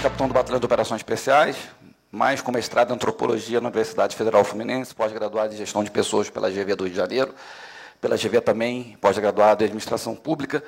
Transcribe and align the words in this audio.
ex-capitão 0.00 0.28
do 0.28 0.32
Batalhão 0.32 0.58
de 0.58 0.64
Operações 0.64 1.00
Especiais, 1.00 1.58
mais 2.10 2.40
com 2.40 2.50
mestrado 2.50 2.90
em 2.90 2.94
Antropologia 2.94 3.60
na 3.60 3.68
Universidade 3.68 4.16
Federal 4.16 4.42
Fluminense, 4.42 4.94
pós-graduado 4.94 5.52
em 5.52 5.58
Gestão 5.58 5.84
de 5.84 5.90
Pessoas 5.90 6.30
pela 6.30 6.48
GV 6.48 6.74
do 6.74 6.84
Rio 6.84 6.92
de 6.92 6.96
Janeiro, 6.96 7.34
pela 8.00 8.16
GV 8.16 8.40
também, 8.40 8.96
pós-graduado 8.98 9.62
em 9.62 9.66
Administração 9.66 10.14
Pública, 10.14 10.64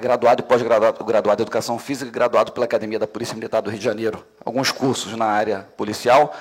graduado 0.00 0.42
e 0.42 0.44
pós-graduado 0.44 1.04
graduado 1.04 1.40
em 1.40 1.44
Educação 1.44 1.78
Física 1.78 2.08
e 2.08 2.10
graduado 2.10 2.50
pela 2.50 2.66
Academia 2.66 2.98
da 2.98 3.06
Polícia 3.06 3.32
Militar 3.36 3.62
do 3.62 3.70
Rio 3.70 3.78
de 3.78 3.84
Janeiro. 3.84 4.26
Alguns 4.44 4.72
cursos 4.72 5.16
na 5.16 5.26
área 5.26 5.68
policial, 5.76 6.34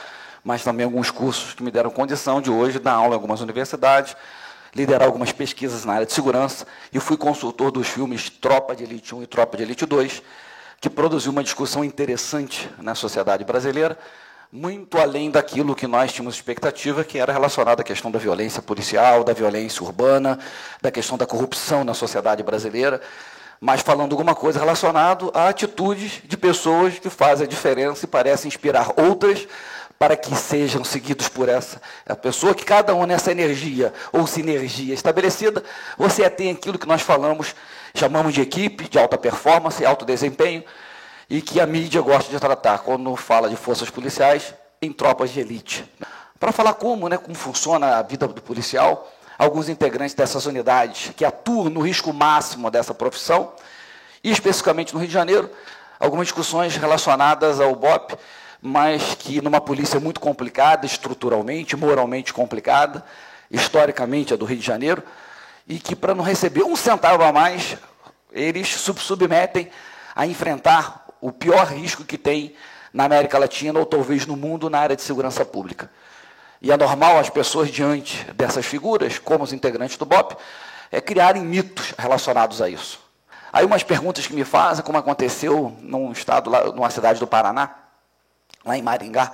mas 0.43 0.63
também 0.63 0.85
alguns 0.85 1.11
cursos 1.11 1.53
que 1.53 1.61
me 1.61 1.69
deram 1.69 1.91
condição 1.91 2.41
de 2.41 2.49
hoje 2.49 2.79
dar 2.79 2.93
aula 2.93 3.11
em 3.11 3.13
algumas 3.13 3.41
universidades, 3.41 4.15
liderar 4.73 5.07
algumas 5.07 5.31
pesquisas 5.31 5.85
na 5.85 5.93
área 5.93 6.07
de 6.07 6.13
segurança, 6.13 6.65
e 6.91 6.99
fui 6.99 7.15
consultor 7.15 7.69
dos 7.69 7.87
filmes 7.87 8.27
Tropa 8.27 8.75
de 8.75 8.85
Elite 8.85 9.13
1 9.13 9.21
e 9.21 9.27
Tropa 9.27 9.55
de 9.55 9.61
Elite 9.61 9.85
2, 9.85 10.23
que 10.81 10.89
produziu 10.89 11.31
uma 11.31 11.43
discussão 11.43 11.85
interessante 11.85 12.67
na 12.79 12.95
sociedade 12.95 13.45
brasileira, 13.45 13.95
muito 14.51 14.97
além 14.97 15.29
daquilo 15.29 15.75
que 15.75 15.85
nós 15.85 16.11
tínhamos 16.11 16.33
expectativa, 16.33 17.03
que 17.03 17.19
era 17.19 17.31
relacionado 17.31 17.81
à 17.81 17.83
questão 17.83 18.09
da 18.09 18.17
violência 18.17 18.63
policial, 18.63 19.23
da 19.23 19.31
violência 19.31 19.83
urbana, 19.83 20.39
da 20.81 20.89
questão 20.89 21.19
da 21.19 21.27
corrupção 21.27 21.83
na 21.83 21.93
sociedade 21.93 22.41
brasileira, 22.41 22.99
mas 23.61 23.81
falando 23.81 24.13
alguma 24.13 24.33
coisa 24.33 24.59
relacionado 24.59 25.29
a 25.35 25.49
atitudes 25.49 26.19
de 26.25 26.35
pessoas 26.35 26.97
que 26.97 27.11
fazem 27.11 27.45
a 27.45 27.49
diferença 27.49 28.05
e 28.05 28.07
parecem 28.07 28.47
inspirar 28.47 28.91
outras 28.99 29.47
para 29.99 30.17
que 30.17 30.35
sejam 30.35 30.83
seguidos 30.83 31.29
por 31.29 31.47
essa. 31.47 31.79
Pessoa, 32.23 32.55
que 32.55 32.65
cada 32.65 32.95
um 32.95 33.05
nessa 33.05 33.31
energia 33.31 33.93
ou 34.11 34.25
sinergia 34.25 34.95
estabelecida, 34.95 35.63
você 35.95 36.27
tem 36.27 36.49
aquilo 36.49 36.79
que 36.79 36.87
nós 36.87 37.03
falamos, 37.03 37.53
chamamos 37.93 38.33
de 38.33 38.41
equipe, 38.41 38.89
de 38.89 38.97
alta 38.97 39.17
performance, 39.17 39.85
alto 39.85 40.05
desempenho, 40.05 40.63
e 41.29 41.41
que 41.41 41.59
a 41.59 41.65
mídia 41.65 42.01
gosta 42.01 42.29
de 42.29 42.39
tratar 42.39 42.79
quando 42.79 43.15
fala 43.15 43.49
de 43.49 43.55
forças 43.55 43.89
policiais 43.89 44.53
em 44.81 44.91
tropas 44.91 45.29
de 45.29 45.39
elite. 45.39 45.85
Para 46.39 46.51
falar 46.51 46.73
como, 46.73 47.07
né, 47.07 47.17
como 47.17 47.35
funciona 47.35 47.97
a 47.97 48.01
vida 48.01 48.27
do 48.27 48.41
policial, 48.41 49.11
alguns 49.37 49.69
integrantes 49.69 50.13
dessas 50.13 50.45
unidades 50.45 51.11
que 51.15 51.23
atuam 51.23 51.69
no 51.69 51.81
risco 51.81 52.11
máximo 52.13 52.69
dessa 52.69 52.93
profissão, 52.93 53.53
e 54.23 54.31
especificamente 54.31 54.93
no 54.93 54.99
Rio 54.99 55.07
de 55.07 55.13
Janeiro, 55.13 55.49
algumas 55.99 56.27
discussões 56.27 56.75
relacionadas 56.75 57.59
ao 57.59 57.75
BOP, 57.75 58.15
mas 58.61 59.15
que 59.15 59.41
numa 59.41 59.61
polícia 59.61 59.99
muito 59.99 60.19
complicada, 60.19 60.85
estruturalmente, 60.85 61.75
moralmente 61.75 62.33
complicada, 62.33 63.03
historicamente 63.49 64.33
a 64.33 64.37
do 64.37 64.45
Rio 64.45 64.57
de 64.57 64.65
Janeiro, 64.65 65.03
e 65.67 65.79
que 65.79 65.95
para 65.95 66.15
não 66.15 66.23
receber 66.23 66.63
um 66.63 66.75
centavo 66.75 67.23
a 67.23 67.31
mais, 67.31 67.77
eles 68.31 68.67
submetem 68.67 69.69
a 70.15 70.25
enfrentar 70.25 71.05
o 71.19 71.31
pior 71.31 71.67
risco 71.67 72.03
que 72.03 72.17
tem 72.17 72.55
na 72.93 73.05
América 73.05 73.37
Latina 73.37 73.79
ou 73.79 73.85
talvez 73.85 74.25
no 74.25 74.35
mundo 74.35 74.69
na 74.69 74.79
área 74.79 74.95
de 74.95 75.01
segurança 75.01 75.45
pública. 75.45 75.89
E 76.61 76.71
é 76.71 76.77
normal 76.77 77.17
as 77.17 77.29
pessoas 77.29 77.69
diante 77.69 78.23
dessas 78.33 78.65
figuras, 78.65 79.17
como 79.17 79.43
os 79.43 79.53
integrantes 79.53 79.97
do 79.97 80.05
BOP, 80.05 80.35
é 80.91 81.01
criarem 81.01 81.41
mitos 81.41 81.93
relacionados 81.97 82.61
a 82.61 82.69
isso. 82.69 82.99
Aí 83.51 83.65
umas 83.65 83.83
perguntas 83.83 84.27
que 84.27 84.33
me 84.33 84.45
fazem, 84.45 84.83
como 84.83 84.97
aconteceu 84.97 85.75
num 85.81 86.11
estado 86.11 86.49
lá, 86.49 86.65
numa 86.65 86.89
cidade 86.89 87.19
do 87.19 87.27
Paraná, 87.27 87.71
lá 88.63 88.77
em 88.77 88.81
Maringá. 88.81 89.31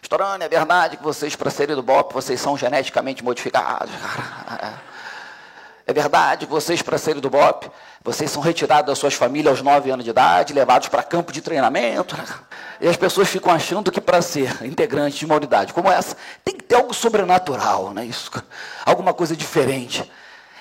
Estourando, 0.00 0.44
é 0.44 0.48
verdade 0.48 0.96
que 0.96 1.02
vocês, 1.02 1.36
para 1.36 1.50
serem 1.50 1.76
do 1.76 1.82
BOP, 1.82 2.12
vocês 2.14 2.40
são 2.40 2.56
geneticamente 2.56 3.22
modificados. 3.22 3.92
É 5.90 5.92
verdade 5.92 6.46
vocês, 6.46 6.80
para 6.82 6.96
serem 6.96 7.20
do 7.20 7.28
BOP, 7.28 7.68
vocês 8.00 8.30
são 8.30 8.40
retirados 8.40 8.86
das 8.86 8.96
suas 8.96 9.14
famílias 9.14 9.48
aos 9.48 9.60
9 9.60 9.90
anos 9.90 10.04
de 10.04 10.10
idade, 10.10 10.52
levados 10.52 10.86
para 10.86 11.02
campo 11.02 11.32
de 11.32 11.42
treinamento. 11.42 12.16
E 12.80 12.86
as 12.86 12.96
pessoas 12.96 13.28
ficam 13.28 13.52
achando 13.52 13.90
que 13.90 14.00
para 14.00 14.22
ser 14.22 14.64
integrante 14.64 15.18
de 15.18 15.26
uma 15.26 15.34
unidade 15.34 15.72
como 15.72 15.90
essa, 15.90 16.16
tem 16.44 16.54
que 16.54 16.62
ter 16.62 16.76
algo 16.76 16.94
sobrenatural, 16.94 17.92
não 17.92 18.02
é 18.02 18.04
isso? 18.04 18.30
Alguma 18.86 19.12
coisa 19.12 19.34
diferente. 19.34 20.08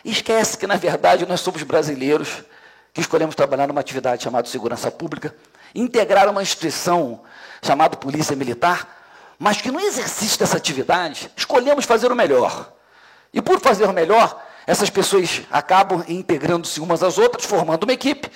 E 0.04 0.10
esquece 0.10 0.58
que, 0.58 0.66
na 0.66 0.78
verdade, 0.78 1.28
nós 1.28 1.42
somos 1.42 1.62
brasileiros 1.62 2.44
que 2.92 3.00
escolhemos 3.00 3.36
trabalhar 3.36 3.68
numa 3.68 3.82
atividade 3.82 4.24
chamada 4.24 4.48
segurança 4.48 4.90
pública, 4.90 5.36
integrar 5.76 6.28
uma 6.28 6.42
instituição 6.42 7.22
chamada 7.62 7.96
Polícia 7.96 8.36
Militar, 8.36 8.88
mas 9.38 9.62
que 9.62 9.70
no 9.70 9.80
exercício 9.80 10.40
dessa 10.40 10.58
atividade 10.58 11.30
escolhemos 11.38 11.86
fazer 11.86 12.12
o 12.12 12.16
melhor. 12.16 12.74
E 13.32 13.44
por 13.44 13.60
fazer 13.60 13.86
o 13.86 13.94
melhor, 13.94 14.49
essas 14.70 14.92
pessoas 14.92 15.42
acabam 15.50 16.06
integrando-se 16.08 16.80
umas 16.80 17.02
às 17.02 17.18
outras, 17.18 17.44
formando 17.44 17.86
uma 17.86 17.94
equipe 17.94 18.30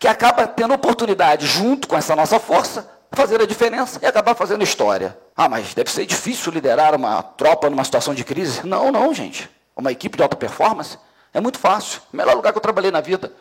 que 0.00 0.08
acaba 0.08 0.48
tendo 0.48 0.74
oportunidade, 0.74 1.46
junto 1.46 1.86
com 1.86 1.96
essa 1.96 2.16
nossa 2.16 2.40
força, 2.40 2.90
fazer 3.12 3.40
a 3.40 3.46
diferença 3.46 4.00
e 4.02 4.06
acabar 4.06 4.34
fazendo 4.34 4.64
história. 4.64 5.16
Ah, 5.36 5.48
mas 5.48 5.72
deve 5.72 5.92
ser 5.92 6.06
difícil 6.06 6.50
liderar 6.50 6.92
uma 6.96 7.22
tropa 7.22 7.70
numa 7.70 7.84
situação 7.84 8.12
de 8.12 8.24
crise. 8.24 8.66
Não, 8.66 8.90
não, 8.90 9.14
gente. 9.14 9.48
Uma 9.76 9.92
equipe 9.92 10.16
de 10.16 10.24
alta 10.24 10.34
performance 10.34 10.98
é 11.32 11.40
muito 11.40 11.60
fácil. 11.60 12.02
Melhor 12.12 12.34
lugar 12.34 12.50
que 12.52 12.58
eu 12.58 12.62
trabalhei 12.62 12.90
na 12.90 13.00
vida. 13.00 13.32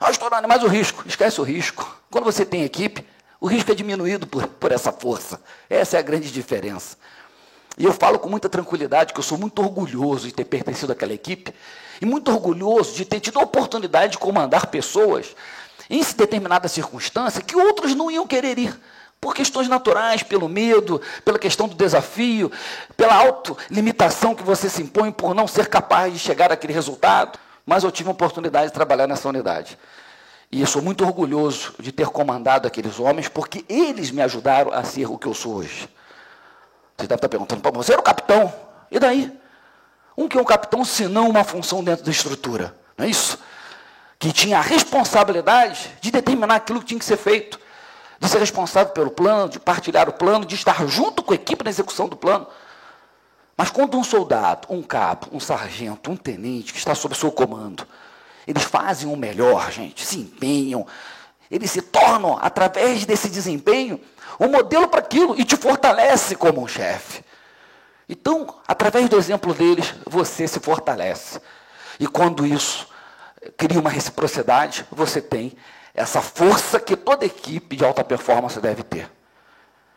Ah, 0.00 0.10
estourando, 0.10 0.48
mais 0.48 0.62
o 0.62 0.68
risco. 0.68 1.04
Esquece 1.06 1.38
o 1.38 1.44
risco. 1.44 2.00
Quando 2.10 2.24
você 2.24 2.46
tem 2.46 2.64
equipe, 2.64 3.06
o 3.38 3.46
risco 3.46 3.70
é 3.70 3.74
diminuído 3.74 4.26
por, 4.26 4.46
por 4.46 4.72
essa 4.72 4.90
força. 4.90 5.38
Essa 5.68 5.98
é 5.98 6.00
a 6.00 6.02
grande 6.02 6.32
diferença. 6.32 6.96
E 7.80 7.84
eu 7.86 7.94
falo 7.94 8.18
com 8.18 8.28
muita 8.28 8.46
tranquilidade 8.46 9.14
que 9.14 9.18
eu 9.18 9.24
sou 9.24 9.38
muito 9.38 9.62
orgulhoso 9.62 10.26
de 10.26 10.34
ter 10.34 10.44
pertencido 10.44 10.92
àquela 10.92 11.14
equipe 11.14 11.54
e 11.98 12.04
muito 12.04 12.30
orgulhoso 12.30 12.94
de 12.94 13.06
ter 13.06 13.20
tido 13.20 13.38
a 13.38 13.42
oportunidade 13.42 14.12
de 14.12 14.18
comandar 14.18 14.66
pessoas 14.66 15.34
em 15.88 16.04
determinada 16.14 16.68
circunstância 16.68 17.40
que 17.40 17.56
outros 17.56 17.94
não 17.94 18.10
iam 18.10 18.26
querer 18.26 18.58
ir. 18.58 18.78
Por 19.18 19.34
questões 19.34 19.66
naturais, 19.66 20.22
pelo 20.22 20.46
medo, 20.46 21.00
pela 21.24 21.38
questão 21.38 21.66
do 21.66 21.74
desafio, 21.74 22.52
pela 22.98 23.14
autolimitação 23.14 24.34
que 24.34 24.42
você 24.42 24.68
se 24.68 24.82
impõe 24.82 25.10
por 25.10 25.34
não 25.34 25.48
ser 25.48 25.66
capaz 25.66 26.12
de 26.12 26.18
chegar 26.18 26.52
àquele 26.52 26.74
resultado. 26.74 27.38
Mas 27.64 27.82
eu 27.82 27.90
tive 27.90 28.10
a 28.10 28.12
oportunidade 28.12 28.66
de 28.66 28.74
trabalhar 28.74 29.06
nessa 29.06 29.26
unidade. 29.26 29.78
E 30.52 30.60
eu 30.60 30.66
sou 30.66 30.82
muito 30.82 31.02
orgulhoso 31.02 31.72
de 31.78 31.92
ter 31.92 32.08
comandado 32.08 32.68
aqueles 32.68 33.00
homens, 33.00 33.26
porque 33.26 33.64
eles 33.70 34.10
me 34.10 34.20
ajudaram 34.20 34.70
a 34.70 34.84
ser 34.84 35.06
o 35.10 35.16
que 35.16 35.26
eu 35.26 35.32
sou 35.32 35.54
hoje. 35.54 35.88
Você 37.00 37.06
deve 37.06 37.14
estar 37.16 37.28
perguntando, 37.28 37.62
Pô, 37.62 37.72
você 37.72 37.92
era 37.92 38.00
o 38.00 38.04
capitão. 38.04 38.52
E 38.90 38.98
daí? 38.98 39.32
Um 40.16 40.28
que 40.28 40.36
é 40.36 40.40
um 40.40 40.44
capitão, 40.44 40.84
se 40.84 41.08
não 41.08 41.30
uma 41.30 41.44
função 41.44 41.82
dentro 41.82 42.04
da 42.04 42.10
estrutura. 42.10 42.76
Não 42.96 43.06
é 43.06 43.08
isso? 43.08 43.38
Que 44.18 44.32
tinha 44.32 44.58
a 44.58 44.60
responsabilidade 44.60 45.90
de 46.00 46.10
determinar 46.10 46.56
aquilo 46.56 46.80
que 46.80 46.86
tinha 46.86 46.98
que 46.98 47.04
ser 47.04 47.16
feito, 47.16 47.58
de 48.18 48.28
ser 48.28 48.38
responsável 48.38 48.92
pelo 48.92 49.10
plano, 49.10 49.48
de 49.48 49.58
partilhar 49.58 50.10
o 50.10 50.12
plano, 50.12 50.44
de 50.44 50.54
estar 50.54 50.86
junto 50.86 51.22
com 51.22 51.32
a 51.32 51.36
equipe 51.36 51.64
na 51.64 51.70
execução 51.70 52.06
do 52.06 52.16
plano. 52.16 52.46
Mas 53.56 53.70
quando 53.70 53.96
um 53.96 54.04
soldado, 54.04 54.68
um 54.68 54.82
cabo, 54.82 55.28
um 55.32 55.40
sargento, 55.40 56.10
um 56.10 56.16
tenente 56.16 56.72
que 56.72 56.78
está 56.78 56.94
sob 56.94 57.14
seu 57.14 57.32
comando, 57.32 57.86
eles 58.46 58.62
fazem 58.62 59.10
o 59.10 59.16
melhor, 59.16 59.70
gente, 59.70 60.04
se 60.04 60.18
empenham, 60.18 60.86
eles 61.50 61.70
se 61.70 61.82
tornam, 61.82 62.38
através 62.40 63.04
desse 63.04 63.28
desempenho, 63.28 64.00
um 64.38 64.48
modelo 64.48 64.88
para 64.88 65.00
aquilo 65.00 65.38
e 65.38 65.44
te 65.44 65.56
fortalece 65.56 66.36
como 66.36 66.62
um 66.62 66.68
chefe. 66.68 67.24
Então, 68.08 68.46
através 68.66 69.08
do 69.08 69.16
exemplo 69.16 69.52
deles, 69.52 69.94
você 70.06 70.46
se 70.46 70.60
fortalece. 70.60 71.40
E 71.98 72.06
quando 72.06 72.46
isso 72.46 72.88
cria 73.56 73.80
uma 73.80 73.90
reciprocidade, 73.90 74.86
você 74.90 75.20
tem 75.20 75.56
essa 75.94 76.20
força 76.20 76.78
que 76.78 76.96
toda 76.96 77.26
equipe 77.26 77.76
de 77.76 77.84
alta 77.84 78.02
performance 78.04 78.58
deve 78.60 78.82
ter. 78.82 79.10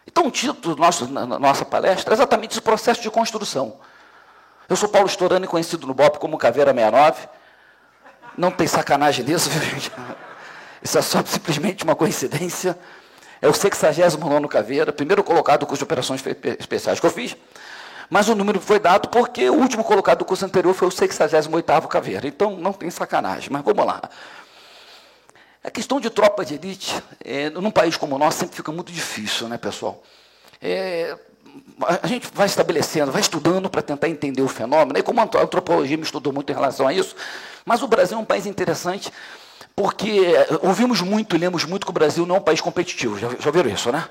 Então, 0.05 0.27
o 0.27 0.31
título 0.31 0.75
da 0.75 1.39
nossa 1.39 1.63
palestra 1.63 2.13
é 2.13 2.15
exatamente 2.15 2.51
esse 2.51 2.61
processo 2.61 3.01
de 3.01 3.09
construção. 3.09 3.77
Eu 4.67 4.75
sou 4.75 4.89
Paulo 4.89 5.07
Storani, 5.07 5.47
conhecido 5.47 5.87
no 5.87 5.93
BOP 5.93 6.17
como 6.19 6.37
Caveira 6.37 6.73
69. 6.73 7.27
Não 8.37 8.51
tem 8.51 8.67
sacanagem 8.67 9.25
nisso, 9.25 9.49
gente? 9.51 9.91
Isso 10.83 10.97
é 10.97 11.01
só 11.01 11.23
simplesmente 11.25 11.83
uma 11.83 11.95
coincidência. 11.95 12.77
É 13.41 13.47
o 13.47 13.53
69 13.53 14.47
Caveira, 14.47 14.91
primeiro 14.91 15.23
colocado 15.23 15.61
do 15.61 15.65
curso 15.65 15.79
de 15.79 15.83
operações 15.85 16.23
especiais 16.59 16.99
que 16.99 17.05
eu 17.05 17.11
fiz. 17.11 17.35
Mas 18.09 18.29
o 18.29 18.35
número 18.35 18.59
foi 18.59 18.79
dado 18.79 19.09
porque 19.09 19.49
o 19.49 19.55
último 19.55 19.83
colocado 19.83 20.19
do 20.19 20.25
curso 20.25 20.45
anterior 20.45 20.73
foi 20.73 20.87
o 20.87 20.91
68 20.91 21.87
Caveira. 21.87 22.27
Então 22.27 22.55
não 22.57 22.71
tem 22.71 22.89
sacanagem, 22.89 23.49
mas 23.51 23.63
vamos 23.63 23.85
lá. 23.85 24.01
A 25.63 25.71
questão 25.71 25.99
de 25.99 26.09
tropa 26.09 26.43
de 26.43 26.55
elite, 26.55 27.01
é, 27.23 27.49
num 27.49 27.71
país 27.71 27.95
como 27.95 28.15
o 28.15 28.19
nosso, 28.19 28.39
sempre 28.39 28.55
fica 28.55 28.71
muito 28.71 28.91
difícil, 28.91 29.47
né, 29.47 29.57
pessoal? 29.57 30.03
É, 30.61 31.17
a 32.01 32.05
gente 32.07 32.29
vai 32.33 32.45
estabelecendo, 32.45 33.11
vai 33.11 33.21
estudando 33.21 33.69
para 33.69 33.81
tentar 33.81 34.09
entender 34.09 34.41
o 34.41 34.47
fenômeno, 34.47 34.97
e 34.97 35.03
como 35.03 35.21
a 35.21 35.23
antropologia 35.23 35.95
me 35.95 36.03
estudou 36.03 36.33
muito 36.33 36.51
em 36.51 36.55
relação 36.55 36.87
a 36.87 36.93
isso, 36.93 37.15
mas 37.65 37.81
o 37.81 37.87
Brasil 37.87 38.17
é 38.17 38.21
um 38.21 38.25
país 38.25 38.45
interessante, 38.45 39.11
porque 39.75 40.33
ouvimos 40.61 41.01
muito 41.01 41.35
e 41.35 41.39
lemos 41.39 41.65
muito 41.65 41.85
que 41.85 41.89
o 41.89 41.93
Brasil 41.93 42.25
não 42.25 42.35
é 42.35 42.39
um 42.39 42.43
país 42.43 42.61
competitivo, 42.61 43.17
já, 43.17 43.29
já 43.39 43.51
viram 43.51 43.69
isso, 43.69 43.91
né? 43.91 44.07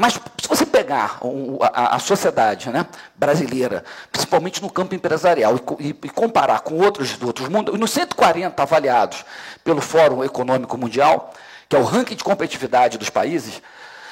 Mas 0.00 0.12
se 0.14 0.48
você 0.48 0.64
pegar 0.64 1.18
a, 1.60 1.96
a 1.96 1.98
sociedade 1.98 2.70
né, 2.70 2.86
brasileira, 3.16 3.82
principalmente 4.12 4.62
no 4.62 4.70
campo 4.70 4.94
empresarial, 4.94 5.58
e, 5.80 5.88
e, 5.88 6.08
comparar 6.08 6.60
com 6.60 6.76
outros, 6.76 7.20
outros 7.20 7.48
mundos, 7.48 7.76
nos 7.76 7.90
140 7.90 8.62
avaliados 8.62 9.24
pelo 9.64 9.80
Fórum 9.80 10.22
Econômico 10.22 10.78
Mundial, 10.78 11.34
que 11.68 11.74
é 11.74 11.80
o 11.80 11.82
ranking 11.82 12.14
de 12.14 12.22
competitividade 12.22 12.96
dos 12.96 13.10
países, 13.10 13.60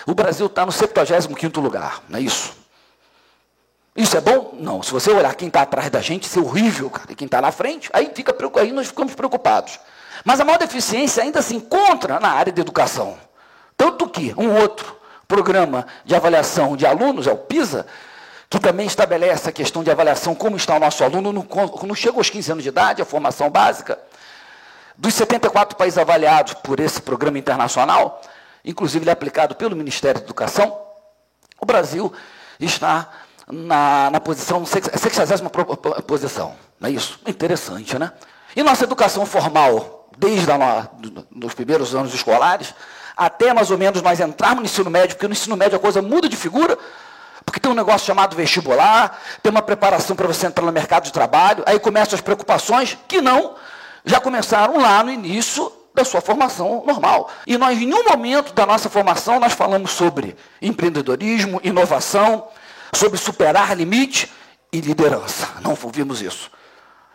o 0.05 0.13
Brasil 0.13 0.47
está 0.47 0.67
no 0.67 0.73
75º 0.73 1.61
lugar, 1.61 2.03
não 2.09 2.19
é 2.19 2.23
isso? 2.23 2.55
Isso 3.97 4.17
é 4.17 4.21
bom? 4.21 4.57
Não. 4.59 4.83
Se 4.83 4.91
você 4.91 5.11
olhar 5.11 5.35
quem 5.37 5.47
está 5.47 5.63
atrás 5.63 5.89
da 5.89 6.01
gente, 6.01 6.25
isso 6.25 6.39
é 6.39 6.43
horrível, 6.43 6.91
cara. 6.91 7.13
E 7.13 7.15
quem 7.15 7.27
está 7.27 7.41
na 7.41 7.51
frente, 7.51 7.89
aí, 7.93 8.11
fica, 8.13 8.35
aí 8.61 8.73
nós 8.73 8.89
ficamos 8.89 9.15
preocupados. 9.15 9.79
Mas 10.27 10.41
a 10.41 10.45
maior 10.45 10.59
deficiência 10.59 11.23
ainda 11.23 11.41
se 11.41 11.55
encontra 11.55 12.19
na 12.19 12.31
área 12.31 12.53
de 12.53 12.61
educação. 12.61 13.17
Tanto 13.77 14.09
que 14.09 14.35
um 14.37 14.57
outro 14.61 14.97
programa 15.29 15.87
de 16.05 16.17
avaliação 16.17 16.77
de 16.77 16.85
alunos, 16.85 17.29
é 17.29 17.33
o 17.33 17.37
PISA, 17.37 17.87
que 18.51 18.59
também 18.59 18.89
estabelece 18.89 19.49
a 19.49 19.53
questão 19.53 19.85
de 19.85 19.91
avaliação, 19.91 20.35
como 20.35 20.57
está 20.57 20.75
o 20.75 20.81
nosso 20.81 21.05
aluno, 21.05 21.45
quando 21.45 21.95
chega 21.95 22.19
aos 22.19 22.29
15 22.29 22.51
anos 22.51 22.65
de 22.65 22.71
idade, 22.71 23.01
a 23.01 23.05
formação 23.05 23.49
básica. 23.49 24.01
Dos 24.97 25.15
74 25.15 25.77
países 25.77 25.97
avaliados 25.97 26.55
por 26.55 26.81
esse 26.81 27.01
programa 27.01 27.39
internacional, 27.39 28.21
inclusive 28.65 29.05
ele 29.05 29.11
é 29.11 29.13
aplicado 29.13 29.55
pelo 29.55 29.77
Ministério 29.77 30.21
da 30.21 30.27
Educação, 30.27 30.77
o 31.61 31.65
Brasil 31.65 32.13
está 32.59 33.11
na, 33.47 34.11
na 34.11 34.19
posição, 34.19 34.67
60 34.67 35.49
posição. 36.05 36.57
Não 36.81 36.89
é 36.89 36.93
isso? 36.93 37.21
Interessante, 37.25 37.97
né? 37.97 38.11
E 38.57 38.63
nossa 38.65 38.83
educação 38.83 39.25
formal, 39.25 39.96
desde 40.17 40.51
a, 40.51 40.89
dos 41.31 41.55
primeiros 41.55 41.95
anos 41.95 42.15
escolares, 42.15 42.75
até 43.17 43.53
mais 43.53 43.71
ou 43.71 43.79
menos 43.79 44.03
nós 44.03 44.21
entrarmos 44.21 44.61
no 44.61 44.65
ensino 44.67 44.91
médio, 44.91 45.17
porque 45.17 45.27
no 45.27 45.33
ensino 45.33 45.57
médio 45.57 45.77
a 45.77 45.81
coisa 45.81 46.03
muda 46.03 46.29
de 46.29 46.37
figura, 46.37 46.79
porque 47.45 47.61
tem 47.61 47.71
um 47.71 47.75
negócio 47.75 48.07
chamado 48.07 48.35
vestibular, 48.37 49.21
tem 49.43 49.51
uma 49.51 49.63
preparação 49.63 50.17
para 50.17 50.27
você 50.27 50.47
entrar 50.47 50.65
no 50.65 50.73
mercado 50.73 51.05
de 51.05 51.13
trabalho, 51.13 51.63
aí 51.67 51.79
começam 51.79 52.15
as 52.15 52.21
preocupações 52.21 52.99
que 53.07 53.21
não 53.21 53.55
já 54.05 54.21
começaram 54.21 54.79
lá 54.79 55.03
no 55.03 55.11
início 55.11 55.73
da 55.95 56.05
sua 56.05 56.21
formação 56.21 56.85
normal. 56.87 57.31
E 57.47 57.57
nós, 57.57 57.81
em 57.81 57.87
nenhum 57.87 58.05
momento 58.05 58.53
da 58.53 58.67
nossa 58.67 58.91
formação, 58.91 59.41
nós 59.41 59.55
falamos 59.55 59.93
sobre 59.93 60.37
empreendedorismo, 60.61 61.61
inovação, 61.65 62.49
sobre 62.93 63.19
superar 63.19 63.75
limite 63.77 64.31
e 64.73 64.81
liderança. 64.81 65.49
Não 65.63 65.77
ouvimos 65.83 66.21
isso. 66.21 66.51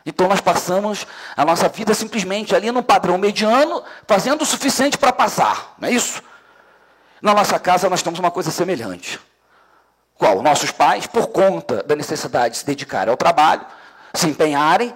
Então 0.05 0.27
nós 0.27 0.41
passamos 0.41 1.05
a 1.35 1.45
nossa 1.45 1.69
vida 1.69 1.93
simplesmente 1.93 2.55
ali 2.55 2.71
no 2.71 2.81
padrão 2.81 3.17
mediano, 3.17 3.83
fazendo 4.07 4.41
o 4.41 4.45
suficiente 4.45 4.97
para 4.97 5.13
passar, 5.13 5.75
não 5.77 5.87
é 5.87 5.91
isso? 5.91 6.23
Na 7.21 7.33
nossa 7.33 7.59
casa 7.59 7.89
nós 7.89 8.01
temos 8.01 8.19
uma 8.19 8.31
coisa 8.31 8.49
semelhante. 8.49 9.19
Qual? 10.15 10.41
Nossos 10.41 10.71
pais, 10.71 11.07
por 11.07 11.27
conta 11.27 11.83
da 11.83 11.95
necessidade 11.95 12.53
de 12.53 12.59
se 12.59 12.65
dedicarem 12.65 13.11
ao 13.11 13.17
trabalho, 13.17 13.65
se 14.13 14.27
empenharem, 14.27 14.93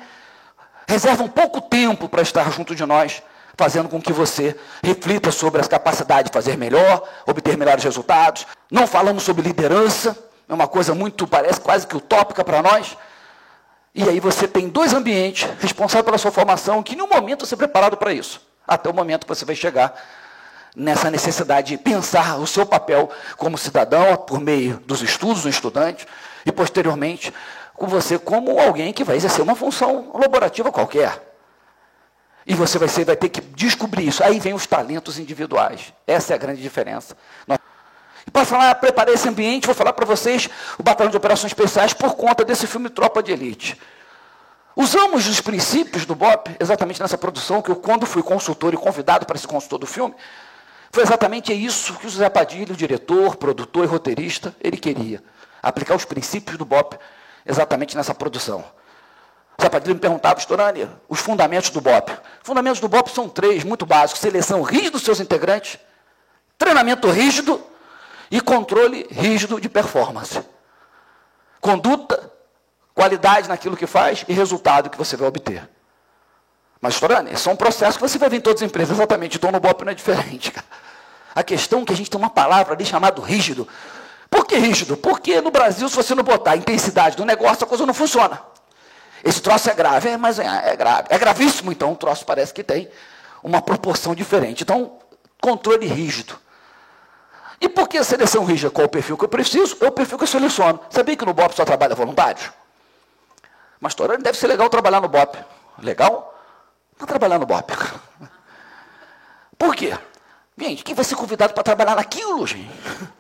reservam 0.88 1.28
pouco 1.28 1.62
tempo 1.62 2.10
para 2.10 2.22
estar 2.22 2.52
junto 2.52 2.76
de 2.76 2.86
nós, 2.86 3.24
fazendo 3.58 3.90
com 3.90 4.02
que 4.02 4.12
você 4.12 4.56
reflita 4.84 5.32
sobre 5.32 5.62
as 5.62 5.68
capacidades 5.68 6.30
de 6.30 6.34
fazer 6.34 6.58
melhor, 6.58 7.08
obter 7.26 7.58
melhores 7.58 7.84
resultados. 7.84 8.46
Não 8.70 8.86
falamos 8.86 9.24
sobre 9.24 9.44
liderança, 9.44 10.18
é 10.48 10.54
uma 10.54 10.68
coisa 10.68 10.94
muito, 10.94 11.26
parece 11.28 11.60
quase 11.60 11.88
que 11.88 11.98
utópica 11.98 12.44
para 12.44 12.62
nós. 12.62 12.96
E 13.98 14.04
aí 14.10 14.20
você 14.20 14.46
tem 14.46 14.68
dois 14.68 14.94
ambientes 14.94 15.50
responsáveis 15.62 16.04
pela 16.04 16.18
sua 16.18 16.30
formação, 16.30 16.84
que 16.84 16.94
em 16.94 16.98
nenhum 16.98 17.08
momento 17.08 17.46
você 17.46 17.54
é 17.54 17.58
preparado 17.58 17.96
para 17.96 18.12
isso. 18.12 18.42
Até 18.68 18.90
o 18.90 18.94
momento 18.94 19.22
que 19.26 19.30
você 19.30 19.46
vai 19.46 19.56
chegar 19.56 19.96
nessa 20.76 21.10
necessidade 21.10 21.70
de 21.70 21.78
pensar 21.78 22.38
o 22.38 22.46
seu 22.46 22.66
papel 22.66 23.10
como 23.38 23.58
cidadão, 23.58 24.18
por 24.18 24.42
meio 24.42 24.82
dos 24.86 25.02
estudos 25.02 25.44
do 25.44 25.50
estudante, 25.50 26.06
e 26.46 26.52
posteriormente 26.52 27.34
com 27.74 27.88
você 27.88 28.20
como 28.20 28.60
alguém 28.60 28.92
que 28.92 29.04
vai 29.04 29.16
exercer 29.16 29.42
uma 29.42 29.56
função 29.56 30.12
laborativa 30.14 30.74
qualquer. 30.74 31.34
E 32.46 32.54
você 32.54 32.78
vai, 32.78 32.90
ser, 32.90 33.06
vai 33.06 33.16
ter 33.16 33.30
que 33.30 33.40
descobrir 33.40 34.08
isso. 34.08 34.22
Aí 34.22 34.40
vem 34.40 34.54
os 34.54 34.68
talentos 34.68 35.18
individuais. 35.18 35.94
Essa 36.06 36.34
é 36.34 36.36
a 36.36 36.38
grande 36.38 36.62
diferença. 36.62 37.16
Nós 37.48 37.58
para 38.36 38.44
falar, 38.44 38.76
preparei 38.76 39.14
esse 39.14 39.30
ambiente, 39.30 39.66
vou 39.66 39.74
falar 39.74 39.94
para 39.94 40.06
vocês 40.06 40.50
o 40.78 40.84
Batalhão 40.84 41.10
de 41.10 41.16
Operações 41.16 41.52
Especiais 41.52 41.94
por 41.94 42.16
conta 42.16 42.44
desse 42.44 42.68
filme 42.68 42.90
Tropa 42.90 43.24
de 43.24 43.32
Elite. 43.32 43.80
Usamos 44.76 45.26
os 45.26 45.40
princípios 45.40 46.06
do 46.06 46.14
BOP 46.14 46.50
exatamente 46.60 47.00
nessa 47.00 47.18
produção, 47.18 47.62
que 47.62 47.72
eu, 47.72 47.78
quando 47.78 48.06
fui 48.06 48.22
consultor 48.22 48.74
e 48.74 48.78
convidado 48.78 49.26
para 49.26 49.38
ser 49.38 49.48
consultor 49.48 49.80
do 49.80 49.86
filme, 49.88 50.14
foi 50.92 51.04
exatamente 51.04 51.54
isso 51.54 51.94
que 51.94 52.08
o 52.08 52.10
José 52.10 52.30
Padilha, 52.30 52.74
o 52.74 52.76
diretor, 52.76 53.38
produtor 53.38 53.86
e 53.86 53.88
roteirista, 53.88 54.54
ele 54.62 54.76
queria. 54.76 55.24
Aplicar 55.64 55.96
os 55.96 56.04
princípios 56.04 56.58
do 56.58 56.66
BOP 56.66 56.98
exatamente 57.46 57.96
nessa 57.96 58.14
produção. 58.14 58.66
O 59.58 59.62
José 59.62 59.70
Padilha 59.70 59.94
me 59.94 60.00
perguntava, 60.02 60.42
Storani, 60.42 60.90
os 61.08 61.22
fundamentos 61.22 61.70
do 61.70 61.80
BOP. 61.80 62.12
Os 62.12 62.18
fundamentos 62.44 62.82
do 62.82 62.90
BOP 62.90 63.10
são 63.12 63.30
três, 63.30 63.64
muito 63.64 63.86
básicos. 63.86 64.20
Seleção 64.20 64.62
rígida 64.62 64.92
dos 64.92 65.04
seus 65.04 65.22
integrantes, 65.22 65.80
treinamento 66.58 67.10
rígido 67.10 67.64
e 68.30 68.42
controle 68.42 69.08
rígido 69.12 69.60
de 69.60 69.70
performance. 69.70 70.42
Conduta, 71.60 72.32
qualidade 72.94 73.48
naquilo 73.48 73.76
que 73.76 73.88
faz 73.88 74.26
e 74.28 74.34
resultado 74.34 74.90
que 74.90 74.98
você 74.98 75.18
vai 75.18 75.28
obter. 75.28 75.70
Mas, 76.80 77.00
Torane, 77.00 77.32
esse 77.32 77.48
é 77.48 77.52
um 77.52 77.56
processo 77.56 77.98
que 77.98 78.08
você 78.08 78.18
vai 78.18 78.30
ver 78.30 78.38
em 78.38 78.42
todas 78.42 78.62
as 78.62 78.68
empresas, 78.68 78.96
exatamente. 78.96 79.38
Então, 79.38 79.52
no 79.52 79.60
BOP 79.60 79.84
não 79.84 79.92
é 79.92 79.96
diferente. 79.96 80.54
A 81.34 81.44
questão 81.44 81.82
é 81.82 81.86
que 81.86 81.94
a 81.94 81.96
gente 81.96 82.10
tem 82.10 82.20
uma 82.20 82.30
palavra 82.30 82.74
ali 82.74 82.86
chamada 82.86 83.22
rígido. 83.22 83.68
Por 84.30 84.46
que 84.46 84.56
rígido? 84.58 84.96
Porque 84.96 85.42
no 85.42 85.52
Brasil, 85.52 85.88
se 85.90 85.96
você 85.96 86.14
não 86.14 86.24
botar 86.24 86.52
a 86.52 86.58
intensidade 86.58 87.18
do 87.18 87.26
negócio, 87.26 87.64
a 87.64 87.68
coisa 87.68 87.86
não 87.86 87.94
funciona. 87.94 88.42
Esse 89.24 89.42
troço 89.42 89.70
é 89.70 89.74
grave, 89.74 90.10
é, 90.10 90.18
mas 90.18 90.38
é, 90.38 90.46
é 90.46 90.76
grave. 90.76 91.08
É 91.10 91.18
gravíssimo, 91.18 91.72
então 91.72 91.94
o 91.94 91.96
troço 91.96 92.26
parece 92.26 92.54
que 92.54 92.64
tem 92.64 92.88
uma 93.44 93.62
proporção 93.62 94.14
diferente. 94.14 94.64
Então, 94.64 95.00
controle 95.42 95.88
rígido. 95.88 96.38
E 97.60 97.70
por 97.70 97.88
que 97.88 97.98
a 97.98 98.04
seleção 98.04 98.44
rígida? 98.44 98.70
Qual 98.70 98.86
o 98.86 98.90
perfil 98.90 99.18
que 99.18 99.26
eu 99.26 99.30
preciso? 99.30 99.78
É 99.82 99.88
o 99.88 99.92
perfil 99.92 100.18
que 100.18 100.24
eu 100.24 100.28
seleciono. 100.28 100.80
Sabia 100.90 101.16
que 101.16 101.26
no 101.26 101.34
BOP 101.34 101.56
só 101.56 101.64
trabalha 101.64 101.96
voluntários? 101.96 102.52
Mas 103.80 103.94
Torani 103.94 104.24
deve 104.24 104.38
ser 104.38 104.48
legal 104.48 104.70
trabalhar 104.70 105.02
no 105.02 105.08
BOP. 105.08 105.38
Legal? 105.82 106.34
Não 107.00 107.08
trabalhar 107.08 107.40
no 107.40 107.46
BOP. 107.46 107.72
Por 109.58 109.76
quê? 109.76 109.98
Gente, 110.58 110.84
quem 110.84 110.96
vai 110.96 111.04
ser 111.04 111.16
convidado 111.16 111.54
para 111.54 111.64
trabalhar 111.64 111.96
naquilo, 111.96 112.46
gente? 112.48 112.70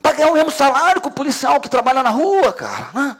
Para 0.00 0.12
ganhar 0.12 0.30
o 0.30 0.34
mesmo 0.34 0.50
salário 0.50 1.00
que 1.00 1.08
o 1.08 1.10
policial 1.10 1.60
que 1.60 1.68
trabalha 1.68 2.04
na 2.04 2.10
rua, 2.10 2.52
cara. 2.52 2.88
Né? 2.94 3.16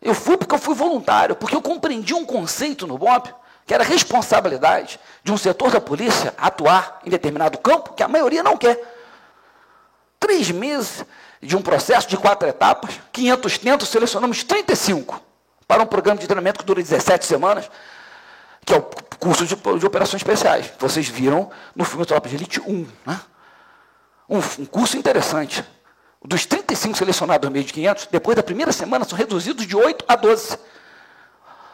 Eu 0.00 0.14
fui 0.14 0.36
porque 0.36 0.54
eu 0.54 0.58
fui 0.58 0.74
voluntário, 0.74 1.34
porque 1.34 1.56
eu 1.56 1.62
compreendi 1.62 2.14
um 2.14 2.24
conceito 2.24 2.86
no 2.86 2.96
BOP, 2.96 3.28
que 3.66 3.74
era 3.74 3.82
a 3.82 3.86
responsabilidade 3.86 5.00
de 5.24 5.32
um 5.32 5.36
setor 5.36 5.70
da 5.70 5.80
polícia 5.80 6.34
atuar 6.38 7.00
em 7.04 7.10
determinado 7.10 7.58
campo 7.58 7.94
que 7.94 8.02
a 8.02 8.08
maioria 8.08 8.42
não 8.42 8.56
quer. 8.56 8.80
Três 10.22 10.52
meses 10.52 11.04
de 11.42 11.56
um 11.56 11.60
processo 11.60 12.08
de 12.08 12.16
quatro 12.16 12.48
etapas, 12.48 13.00
500 13.12 13.58
tentos, 13.58 13.88
selecionamos 13.88 14.44
35 14.44 15.20
para 15.66 15.82
um 15.82 15.86
programa 15.86 16.20
de 16.20 16.28
treinamento 16.28 16.60
que 16.60 16.64
dura 16.64 16.80
17 16.80 17.26
semanas, 17.26 17.68
que 18.64 18.72
é 18.72 18.76
o 18.76 18.82
curso 19.18 19.44
de, 19.44 19.56
de 19.56 19.84
operações 19.84 20.20
especiais. 20.20 20.70
Vocês 20.78 21.08
viram 21.08 21.50
no 21.74 21.84
filme 21.84 22.06
Tropa 22.06 22.28
de 22.28 22.36
Elite 22.36 22.60
1. 22.60 22.86
Né? 23.04 23.20
Um, 24.28 24.38
um 24.60 24.64
curso 24.64 24.96
interessante. 24.96 25.64
Dos 26.24 26.46
35 26.46 26.98
selecionados 26.98 27.48
no 27.48 27.52
meio 27.52 27.64
de 27.64 27.72
500, 27.72 28.06
depois 28.06 28.36
da 28.36 28.44
primeira 28.44 28.70
semana, 28.70 29.04
são 29.04 29.18
reduzidos 29.18 29.66
de 29.66 29.74
8 29.74 30.04
a 30.06 30.14
12. 30.14 30.56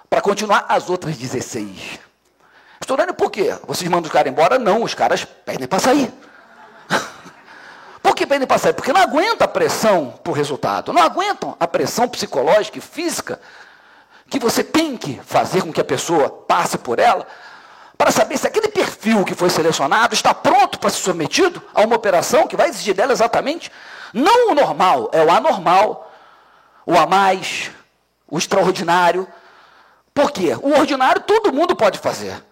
Para 0.09 0.23
continuar 0.23 0.64
as 0.71 0.88
outras 0.88 1.19
16. 1.19 1.99
Estourando 2.81 3.12
por 3.12 3.31
quê? 3.31 3.55
Vocês 3.67 3.90
mandam 3.90 4.07
os 4.07 4.12
caras 4.12 4.33
embora? 4.33 4.59
Não, 4.59 4.83
os 4.83 4.95
caras 4.95 5.26
pedem 5.26 5.69
para 5.69 5.78
sair. 5.78 6.11
Pedem 8.28 8.47
para 8.47 8.58
sair? 8.58 8.75
Porque 8.75 8.92
não 8.92 9.00
aguentam 9.00 9.44
a 9.44 9.49
pressão 9.49 10.14
por 10.23 10.32
resultado, 10.32 10.92
não 10.92 11.02
aguentam 11.02 11.56
a 11.58 11.66
pressão 11.66 12.08
psicológica 12.08 12.78
e 12.78 12.80
física 12.80 13.40
que 14.28 14.38
você 14.38 14.62
tem 14.62 14.97
que 14.97 15.20
fazer 15.25 15.62
com 15.62 15.73
que 15.73 15.80
a 15.80 15.85
pessoa 15.85 16.28
passe 16.28 16.76
por 16.76 16.99
ela 16.99 17.26
para 17.97 18.11
saber 18.11 18.37
se 18.37 18.47
aquele 18.47 18.68
perfil 18.68 19.25
que 19.25 19.35
foi 19.35 19.50
selecionado 19.50 20.14
está 20.14 20.32
pronto 20.35 20.78
para 20.78 20.90
ser 20.90 20.99
submetido 20.99 21.62
a 21.75 21.82
uma 21.82 21.97
operação 21.97 22.47
que 22.47 22.56
vai 22.56 22.68
exigir 22.68 22.94
dela 22.94 23.12
exatamente 23.12 23.73
não 24.12 24.52
o 24.52 24.54
normal, 24.54 25.11
é 25.12 25.23
o 25.23 25.30
anormal, 25.30 26.12
o 26.87 26.97
a 26.97 27.06
mais, 27.06 27.70
o 28.26 28.38
extraordinário. 28.38 29.26
Por 30.14 30.30
quê? 30.30 30.56
O 30.62 30.70
ordinário 30.78 31.23
todo 31.23 31.52
mundo 31.52 31.76
pode 31.76 31.99
fazer. 31.99 32.42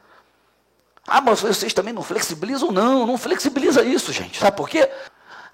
Ah, 1.07 1.21
mas 1.21 1.41
vocês 1.41 1.73
também 1.73 1.95
não 1.95 2.03
flexibilizam? 2.03 2.73
Não, 2.73 3.07
não 3.07 3.17
flexibiliza 3.17 3.83
isso, 3.83 4.13
gente. 4.13 4.39
Sabe 4.39 4.57
por 4.57 4.69
quê? 4.69 4.91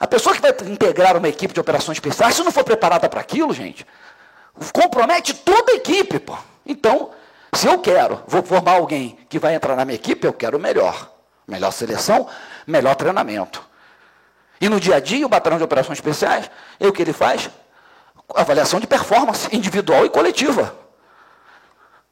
A 0.02 0.06
pessoa 0.09 0.35
que 0.35 0.42
vai 0.42 0.50
integrar 0.64 1.16
uma 1.16 1.28
equipe 1.28 1.54
de 1.54 1.61
operações 1.61 1.94
especiais, 1.94 2.35
se 2.35 2.42
não 2.42 2.50
for 2.50 2.64
preparada 2.64 3.09
para 3.09 3.21
aquilo, 3.21 3.54
gente, 3.54 3.87
compromete 4.73 5.32
toda 5.32 5.71
a 5.71 5.76
equipe. 5.76 6.18
Pô. 6.18 6.37
Então, 6.66 7.12
se 7.54 7.68
eu 7.68 7.78
quero, 7.78 8.21
vou 8.26 8.42
formar 8.42 8.73
alguém 8.73 9.16
que 9.28 9.38
vai 9.38 9.54
entrar 9.54 9.76
na 9.76 9.85
minha 9.85 9.94
equipe, 9.94 10.26
eu 10.26 10.32
quero 10.32 10.59
o 10.59 10.61
melhor. 10.61 11.09
Melhor 11.47 11.71
seleção, 11.71 12.26
melhor 12.66 12.97
treinamento. 12.97 13.62
E 14.61 14.68
no 14.68 14.80
dia 14.80 14.97
a 14.97 15.00
dia, 15.00 15.25
o 15.25 15.28
batalhão 15.28 15.56
de 15.56 15.62
operações 15.62 15.99
especiais, 15.99 16.50
é 16.80 16.88
o 16.88 16.92
que 16.92 17.00
ele 17.00 17.12
faz? 17.12 17.49
Avaliação 18.35 18.80
de 18.80 18.88
performance 18.88 19.49
individual 19.54 20.04
e 20.04 20.11
coletiva. 20.11 20.75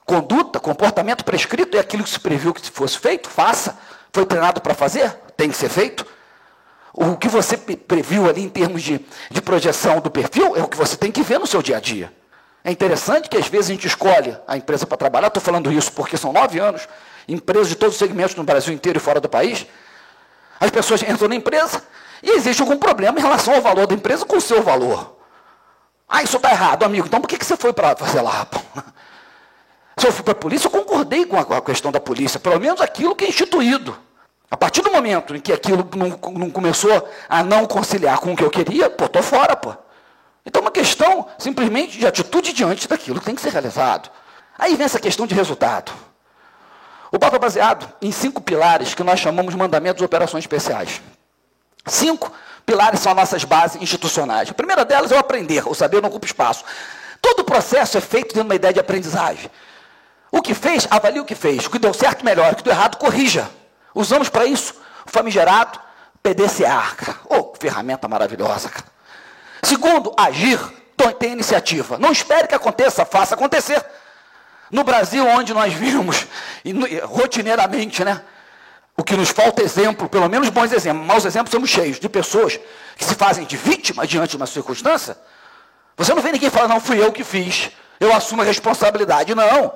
Conduta, 0.04 0.61
comportamento 0.61 1.25
prescrito 1.25 1.76
é 1.76 1.80
aquilo 1.80 2.04
que 2.04 2.11
se 2.11 2.20
previu 2.20 2.54
que 2.54 2.70
fosse 2.70 2.97
feito, 3.00 3.28
faça. 3.28 3.76
Foi 4.12 4.25
treinado 4.25 4.61
para 4.61 4.75
fazer, 4.75 5.11
tem 5.37 5.50
que 5.50 5.56
ser 5.56 5.68
feito. 5.68 6.06
O 6.92 7.16
que 7.16 7.28
você 7.28 7.56
previu 7.56 8.28
ali 8.28 8.42
em 8.42 8.49
termos 8.49 8.82
de, 8.82 9.04
de 9.30 9.40
projeção 9.40 10.00
do 10.00 10.11
perfil 10.11 10.56
é 10.56 10.62
o 10.62 10.68
que 10.68 10.76
você 10.76 10.97
tem 10.97 11.12
que 11.12 11.23
ver 11.23 11.38
no 11.38 11.47
seu 11.47 11.62
dia 11.62 11.76
a 11.76 11.80
dia. 11.80 12.12
É 12.64 12.70
interessante 12.70 13.28
que 13.28 13.37
às 13.37 13.47
vezes 13.47 13.70
a 13.70 13.73
gente 13.73 13.87
escolhe 13.87 14.37
a 14.47 14.56
empresa 14.56 14.87
para 14.87 14.97
trabalhar, 14.97 15.28
estou 15.28 15.42
falando 15.42 15.73
isso 15.73 15.92
porque 15.92 16.16
são 16.16 16.32
nove 16.32 16.59
anos, 16.59 16.87
empresas 17.26 17.68
de 17.68 17.75
todos 17.76 17.94
os 17.94 17.99
segmentos 17.99 18.35
no 18.35 18.44
Brasil 18.44 18.75
inteiro 18.75 18.99
e 18.99 19.00
fora 19.00 19.20
do 19.20 19.28
país. 19.28 19.66
As 20.59 20.70
pessoas 20.70 21.02
entram 21.02 21.28
na 21.28 21.37
empresa 21.37 21.82
e 22.23 22.30
existe 22.30 22.61
algum 22.61 22.76
problema 22.76 23.18
em 23.18 23.23
relação 23.23 23.54
ao 23.54 23.62
valor 23.62 23.87
da 23.87 23.94
empresa 23.94 24.26
com 24.26 24.37
o 24.37 24.40
seu 24.40 24.62
valor. 24.62 25.16
Ah, 26.09 26.23
isso 26.23 26.37
está 26.37 26.50
errado, 26.50 26.82
amigo. 26.82 27.06
Então 27.06 27.20
por 27.20 27.28
que, 27.28 27.38
que 27.38 27.47
você 27.47 27.56
foi 27.56 27.73
para 27.73 27.97
fazer 27.97 28.20
lá? 28.20 28.47
Se 29.97 30.06
eu 30.06 30.12
fui 30.12 30.25
para 30.25 30.32
a 30.32 30.37
polícia, 30.37 30.66
eu 30.66 30.70
concordei 30.70 31.25
com 31.25 31.38
a, 31.38 31.44
com 31.44 31.54
a 31.54 31.62
questão 31.62 31.92
da 31.92 32.00
polícia, 32.00 32.40
pelo 32.40 32.59
menos 32.59 32.80
aquilo 32.80 33.14
que 33.14 33.25
é 33.25 33.28
instituído. 33.28 33.97
A 34.50 34.57
partir 34.57 34.83
do 34.83 34.90
momento 34.90 35.37
em 35.37 35.40
que 35.40 35.52
aquilo 35.52 35.88
não, 35.95 36.09
não 36.33 36.50
começou 36.50 37.09
a 37.28 37.42
não 37.45 37.66
conciliar 37.66 38.19
com 38.19 38.33
o 38.33 38.37
que 38.37 38.42
eu 38.42 38.50
queria, 38.50 38.90
pô, 38.90 39.04
estou 39.04 39.23
fora, 39.23 39.54
pô. 39.54 39.75
Então, 40.45 40.61
é 40.61 40.64
uma 40.64 40.71
questão 40.73 41.28
simplesmente 41.38 41.99
de 41.99 42.07
atitude 42.07 42.52
diante 42.52 42.88
daquilo 42.88 43.21
que 43.21 43.26
tem 43.26 43.35
que 43.35 43.42
ser 43.42 43.50
realizado. 43.50 44.11
Aí 44.59 44.75
vem 44.75 44.85
essa 44.85 44.99
questão 44.99 45.26
de 45.26 45.35
resultado. 45.35 45.92
O 47.12 47.19
papo 47.19 47.37
é 47.37 47.38
baseado 47.38 47.92
em 48.02 48.11
cinco 48.11 48.40
pilares 48.40 48.95
que 48.95 49.04
nós 49.04 49.21
chamamos 49.21 49.54
mandamentos 49.54 49.99
de 49.99 50.04
operações 50.04 50.42
especiais. 50.42 51.00
Cinco 51.87 52.33
pilares 52.66 53.00
são 53.00 53.12
as 53.12 53.19
nossas 53.19 53.45
bases 53.45 53.80
institucionais. 53.80 54.50
A 54.50 54.54
primeira 54.54 54.85
delas 54.85 55.12
é 55.12 55.16
o 55.16 55.19
aprender, 55.19 55.66
o 55.69 55.75
saber 55.75 56.02
não 56.02 56.09
ocupa 56.09 56.26
espaço. 56.26 56.64
Todo 57.23 57.40
o 57.40 57.45
processo 57.45 57.99
é 57.99 58.00
feito 58.00 58.28
dentro 58.28 58.42
de 58.42 58.49
uma 58.49 58.54
ideia 58.54 58.73
de 58.73 58.80
aprendizagem. 58.80 59.50
O 60.33 60.42
que 60.42 60.54
fez, 60.54 60.87
avalie 60.90 61.21
o 61.21 61.25
que 61.25 61.35
fez. 61.35 61.66
O 61.66 61.71
que 61.71 61.78
deu 61.78 61.92
certo, 61.92 62.25
melhor. 62.25 62.52
O 62.52 62.57
que 62.57 62.62
deu 62.62 62.73
errado, 62.73 62.97
corrija. 62.97 63.50
Usamos 63.94 64.28
para 64.28 64.44
isso 64.44 64.75
o 65.06 65.11
famigerado 65.11 65.78
PDCA. 66.23 66.82
Oh, 67.28 67.52
ferramenta 67.59 68.06
maravilhosa, 68.09 68.68
cara. 68.68 68.87
Segundo, 69.62 70.14
agir, 70.16 70.59
tem 71.18 71.32
iniciativa. 71.32 71.99
Não 71.99 72.12
espere 72.12 72.49
que 72.49 72.54
aconteça, 72.54 73.04
faça 73.04 73.35
acontecer. 73.35 73.85
No 74.70 74.85
Brasil, 74.85 75.26
onde 75.26 75.52
nós 75.52 75.73
vimos 75.73 76.26
rotineiramente, 77.04 78.04
né? 78.04 78.23
O 78.97 79.02
que 79.02 79.16
nos 79.16 79.30
falta 79.30 79.62
exemplo, 79.62 80.09
pelo 80.09 80.28
menos 80.28 80.50
bons 80.50 80.73
exemplos, 80.73 81.06
maus 81.06 81.25
exemplos 81.25 81.50
somos 81.50 81.70
cheios 81.70 81.99
de 81.99 82.09
pessoas 82.09 82.61
que 82.97 83.04
se 83.04 83.14
fazem 83.14 83.47
de 83.47 83.56
vítima 83.56 84.06
diante 84.06 84.30
de 84.30 84.37
uma 84.37 84.47
circunstância. 84.47 85.16
Você 85.97 86.14
não 86.14 86.23
vê 86.23 86.32
ninguém 86.32 86.50
falar, 86.50 86.68
não, 86.68 86.80
fui 86.80 87.02
eu 87.02 87.11
que 87.11 87.25
fiz, 87.25 87.70
eu 87.99 88.14
assumo 88.14 88.42
a 88.42 88.44
responsabilidade. 88.44 89.35
Não. 89.35 89.73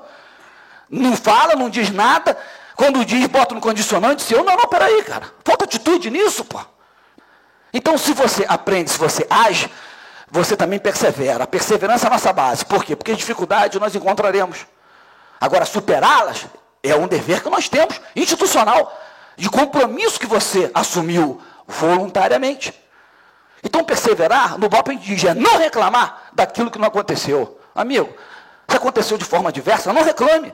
Não 0.90 1.16
fala, 1.16 1.56
não 1.56 1.70
diz 1.70 1.90
nada, 1.90 2.36
quando 2.76 3.04
diz, 3.04 3.26
bota 3.26 3.54
no 3.54 3.60
condicionante 3.60 4.22
seu. 4.22 4.42
Não, 4.42 4.56
não, 4.56 4.66
peraí, 4.66 5.02
cara. 5.04 5.32
Falta 5.44 5.64
atitude 5.64 6.10
nisso, 6.10 6.44
pô. 6.44 6.60
Então, 7.72 7.96
se 7.98 8.12
você 8.12 8.44
aprende, 8.48 8.90
se 8.90 8.98
você 8.98 9.26
age, 9.28 9.70
você 10.30 10.56
também 10.56 10.78
persevera. 10.78 11.44
A 11.44 11.46
perseverança 11.46 12.06
é 12.06 12.08
a 12.08 12.10
nossa 12.10 12.32
base. 12.32 12.64
Por 12.64 12.84
quê? 12.84 12.96
Porque 12.96 13.14
dificuldade 13.14 13.78
nós 13.78 13.94
encontraremos. 13.94 14.66
Agora, 15.40 15.64
superá-las 15.64 16.46
é 16.82 16.94
um 16.94 17.06
dever 17.06 17.42
que 17.42 17.50
nós 17.50 17.68
temos, 17.68 18.00
institucional, 18.14 18.96
de 19.36 19.48
compromisso 19.48 20.18
que 20.18 20.26
você 20.26 20.70
assumiu 20.74 21.40
voluntariamente. 21.66 22.74
Então, 23.62 23.82
perseverar, 23.82 24.58
no 24.58 24.68
gente 24.88 25.14
diz, 25.14 25.24
é 25.24 25.34
não 25.34 25.56
reclamar 25.56 26.24
daquilo 26.32 26.70
que 26.70 26.78
não 26.78 26.88
aconteceu. 26.88 27.58
Amigo, 27.74 28.14
se 28.68 28.76
aconteceu 28.76 29.16
de 29.16 29.24
forma 29.24 29.50
diversa, 29.50 29.92
não 29.92 30.02
reclame. 30.02 30.52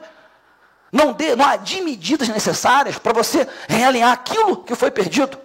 Não 0.93 1.13
dê, 1.13 1.37
não 1.37 1.45
adie 1.45 1.81
medidas 1.81 2.29
necessárias 2.29 2.99
para 2.99 3.13
você 3.13 3.47
realinhar 3.69 4.13
aquilo 4.13 4.65
que 4.65 4.75
foi 4.75 4.91
perdido. 4.91 5.39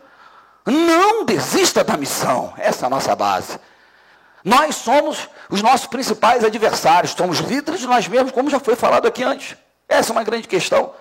Não 0.65 1.23
desista 1.23 1.83
da 1.83 1.95
missão. 1.95 2.53
Essa 2.57 2.85
é 2.85 2.87
a 2.87 2.89
nossa 2.89 3.15
base. 3.15 3.59
Nós 4.43 4.75
somos 4.75 5.29
os 5.49 5.61
nossos 5.61 5.87
principais 5.87 6.43
adversários, 6.43 7.11
somos 7.11 7.39
líderes 7.39 7.79
de 7.79 7.87
nós 7.87 8.07
mesmos, 8.07 8.31
como 8.31 8.49
já 8.49 8.59
foi 8.59 8.75
falado 8.75 9.07
aqui 9.07 9.23
antes. 9.23 9.55
Essa 9.87 10.11
é 10.11 10.13
uma 10.13 10.23
grande 10.23 10.47
questão. 10.47 10.91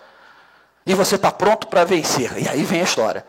E 0.87 0.95
você 0.95 1.15
está 1.15 1.31
pronto 1.31 1.67
para 1.67 1.85
vencer. 1.85 2.31
E 2.39 2.49
aí 2.49 2.63
vem 2.63 2.81
a 2.81 2.85
história. 2.85 3.25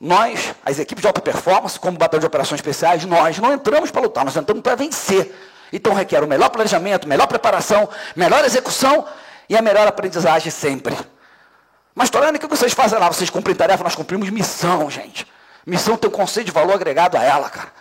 Nós, 0.00 0.54
as 0.64 0.78
equipes 0.78 1.02
de 1.02 1.06
alta 1.06 1.20
performance, 1.20 1.78
como 1.78 1.96
batalhão 1.96 2.20
de 2.20 2.26
operações 2.26 2.58
especiais, 2.58 3.04
nós 3.04 3.38
não 3.38 3.52
entramos 3.52 3.90
para 3.90 4.00
lutar, 4.00 4.24
nós 4.24 4.36
entramos 4.36 4.62
para 4.62 4.74
vencer. 4.74 5.32
Então 5.72 5.92
requer 5.92 6.24
o 6.24 6.26
melhor 6.26 6.48
planejamento, 6.48 7.06
melhor 7.06 7.26
preparação, 7.26 7.88
melhor 8.16 8.44
execução 8.44 9.06
e 9.50 9.56
a 9.56 9.60
melhor 9.60 9.88
aprendizagem 9.88 10.48
sempre. 10.48 10.96
Mas, 11.92 12.08
Torane, 12.08 12.38
o 12.38 12.40
que 12.40 12.46
vocês 12.46 12.72
fazem 12.72 12.96
lá? 13.00 13.08
Vocês 13.08 13.28
cumprem 13.28 13.54
tarefa, 13.54 13.82
nós 13.82 13.96
cumprimos 13.96 14.30
missão, 14.30 14.88
gente. 14.88 15.26
Missão 15.66 15.96
tem 15.96 16.08
um 16.08 16.12
conceito 16.12 16.46
de 16.46 16.52
valor 16.52 16.74
agregado 16.74 17.18
a 17.18 17.22
ela, 17.22 17.50
cara. 17.50 17.72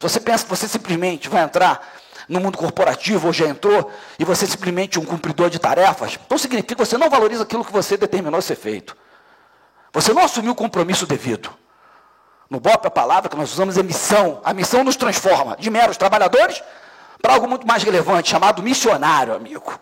Se 0.00 0.08
você 0.08 0.18
pensa 0.18 0.42
que 0.42 0.50
você 0.50 0.66
simplesmente 0.66 1.28
vai 1.28 1.44
entrar 1.44 1.80
no 2.28 2.40
mundo 2.40 2.58
corporativo, 2.58 3.28
ou 3.28 3.32
já 3.32 3.46
entrou, 3.46 3.88
e 4.18 4.24
você 4.24 4.46
é 4.46 4.48
simplesmente 4.48 4.98
um 4.98 5.04
cumpridor 5.04 5.48
de 5.48 5.60
tarefas, 5.60 6.18
então 6.26 6.36
significa 6.36 6.74
que 6.74 6.84
você 6.84 6.98
não 6.98 7.08
valoriza 7.08 7.44
aquilo 7.44 7.64
que 7.64 7.72
você 7.72 7.96
determinou 7.96 8.42
ser 8.42 8.56
feito. 8.56 8.96
Você 9.92 10.12
não 10.12 10.24
assumiu 10.24 10.52
o 10.52 10.56
compromisso 10.56 11.06
devido. 11.06 11.50
No 12.50 12.58
BOP, 12.58 12.84
a 12.84 12.90
palavra 12.90 13.30
que 13.30 13.36
nós 13.36 13.52
usamos 13.52 13.78
é 13.78 13.82
missão. 13.82 14.40
A 14.44 14.52
missão 14.52 14.82
nos 14.82 14.96
transforma 14.96 15.56
de 15.56 15.70
meros 15.70 15.96
trabalhadores 15.96 16.60
para 17.22 17.34
algo 17.34 17.46
muito 17.48 17.64
mais 17.64 17.84
relevante, 17.84 18.28
chamado 18.28 18.60
missionário, 18.60 19.34
amigo. 19.34 19.78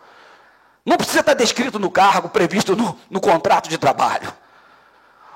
Não 0.84 0.96
precisa 0.96 1.20
estar 1.20 1.34
descrito 1.34 1.78
no 1.78 1.90
cargo 1.90 2.28
previsto 2.28 2.76
no, 2.76 2.98
no 3.08 3.20
contrato 3.20 3.68
de 3.68 3.78
trabalho. 3.78 4.32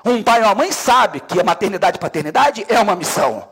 Um 0.05 0.21
pai 0.21 0.39
ou 0.41 0.47
uma 0.47 0.55
mãe 0.55 0.71
sabe 0.71 1.19
que 1.19 1.39
a 1.39 1.43
maternidade 1.43 1.97
e 1.97 1.99
paternidade 1.99 2.65
é 2.69 2.79
uma 2.79 2.95
missão. 2.95 3.49